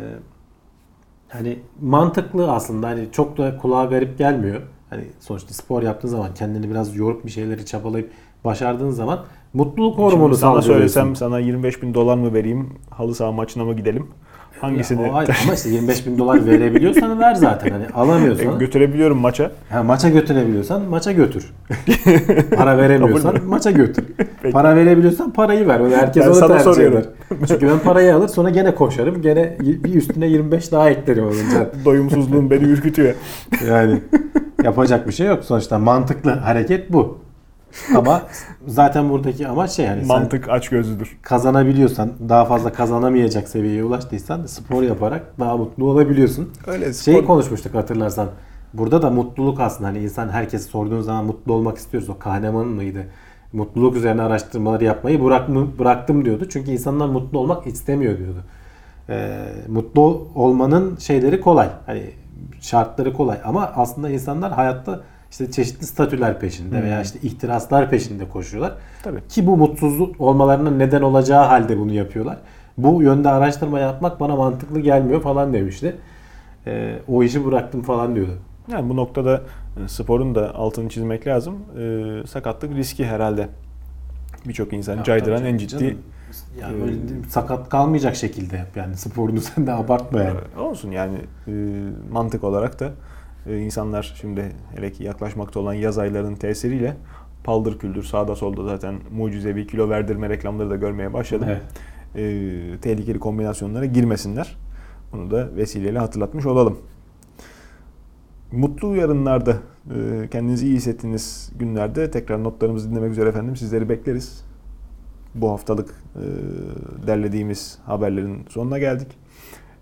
[1.30, 4.62] hani mantıklı aslında hani çok da kulağa garip gelmiyor.
[4.90, 8.12] Hani sonuçta spor yaptığın zaman kendini biraz yorup bir şeyleri çabalayıp
[8.46, 13.32] başardığın zaman mutluluk hormonu Şimdi sana söylesem sana 25 bin dolar mı vereyim, halı saha
[13.32, 14.08] maçına mı gidelim?
[14.64, 15.32] Hangisini Ya, ayrı.
[15.44, 17.70] ama işte 25 bin dolar verebiliyorsan ver zaten.
[17.72, 19.52] Hani alamıyorsan götürebiliyorum maça?
[19.70, 21.54] ha, maça götürebiliyorsan maça götür.
[22.56, 24.06] Para veremiyorsan maça götür.
[24.42, 24.54] Peki.
[24.54, 25.80] Para verebiliyorsan parayı ver.
[25.80, 26.98] Öyle herkes Ben onu tercih soruyorum.
[26.98, 27.10] eder.
[27.48, 29.22] Çünkü ben parayı alır sonra gene koşarım.
[29.22, 31.70] Gene bir üstüne 25 daha eklerim olunca.
[31.86, 33.14] Doyumsuzluğum beni ürkütüyor.
[33.70, 34.00] Yani
[34.64, 35.44] yapacak bir şey yok.
[35.44, 37.23] Sonuçta mantıklı hareket bu.
[37.96, 38.22] Ama
[38.68, 41.18] zaten buradaki amaç şey yani Mantık aç gözlüdür.
[41.22, 46.50] kazanabiliyorsan, daha fazla kazanamayacak seviyeye ulaştıysan spor yaparak daha mutlu olabiliyorsun.
[46.68, 48.28] Öyle Şey konuşmuştuk hatırlarsan.
[48.74, 52.10] Burada da mutluluk aslında hani insan herkes sorduğun zaman mutlu olmak istiyoruz.
[52.10, 53.06] O Kahneman mıydı?
[53.54, 56.48] Mutluluk üzerine araştırmaları yapmayı bırakma, bıraktım diyordu.
[56.50, 58.44] Çünkü insanlar mutlu olmak istemiyor diyordu.
[59.10, 61.70] Ee, mutlu olmanın şeyleri kolay.
[61.86, 62.04] Hani
[62.62, 65.02] şartları kolay ama aslında insanlar hayatta
[65.34, 68.74] işte çeşitli statüler peşinde veya işte ihtiraslar peşinde koşuyorlar.
[69.04, 69.28] Tabii.
[69.30, 72.38] Ki bu mutsuzluk olmalarına neden olacağı halde bunu yapıyorlar.
[72.78, 75.96] Bu yönde araştırma yapmak bana mantıklı gelmiyor falan demişti.
[76.68, 78.38] Ee, o işi bıraktım falan diyordu.
[78.72, 79.42] Yani bu noktada
[79.84, 81.56] e, sporun da altını çizmek lazım.
[81.80, 83.48] Ee, sakatlık riski herhalde.
[84.46, 85.98] Birçok insan caydıran en ciddi Canım,
[86.62, 86.96] yani böyle
[87.30, 90.40] sakat kalmayacak şekilde yap yani sporunu sen de abartma yani.
[90.60, 91.18] Olsun yani
[91.48, 91.52] e,
[92.12, 92.92] mantık olarak da
[93.48, 96.98] e, insanlar şimdi hele ki yaklaşmakta olan yaz aylarının tesiriyle
[97.44, 101.48] paldır küldür sağda solda zaten mucizevi kilo verdirme reklamları da görmeye başladım.
[101.50, 101.62] Evet.
[102.16, 104.58] E, tehlikeli kombinasyonlara girmesinler.
[105.12, 106.80] Bunu da vesileyle hatırlatmış olalım.
[108.52, 109.58] Mutlu yarınlarda
[109.96, 114.46] e, kendinizi iyi hissettiğiniz günlerde tekrar notlarımızı dinlemek üzere efendim sizleri bekleriz.
[115.36, 116.24] Bu haftalık e,
[117.08, 119.08] derlediğimiz haberlerin sonuna geldik.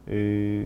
[0.08, 0.64] E,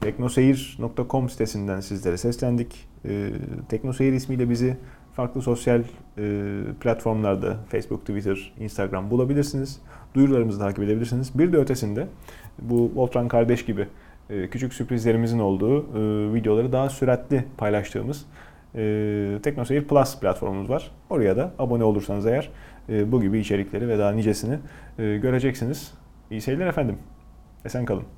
[0.00, 2.88] teknoseyir.com sitesinden sizlere seslendik.
[3.04, 3.30] E,
[3.68, 4.76] Teknoseyir ismiyle bizi
[5.12, 5.82] farklı sosyal
[6.18, 9.80] e, platformlarda Facebook, Twitter, Instagram bulabilirsiniz.
[10.14, 11.38] Duyurularımızı takip edebilirsiniz.
[11.38, 12.06] Bir de ötesinde
[12.62, 13.88] bu Voltran kardeş gibi
[14.30, 18.26] e, küçük sürprizlerimizin olduğu e, videoları daha süratli paylaştığımız
[18.74, 20.90] e, Teknoseyir Plus platformumuz var.
[21.10, 22.50] Oraya da abone olursanız eğer
[22.88, 24.58] e, bu gibi içerikleri ve daha nicesini
[24.98, 25.94] e, göreceksiniz.
[26.30, 26.98] İyi seyirler efendim.
[27.64, 28.17] Esen kalın.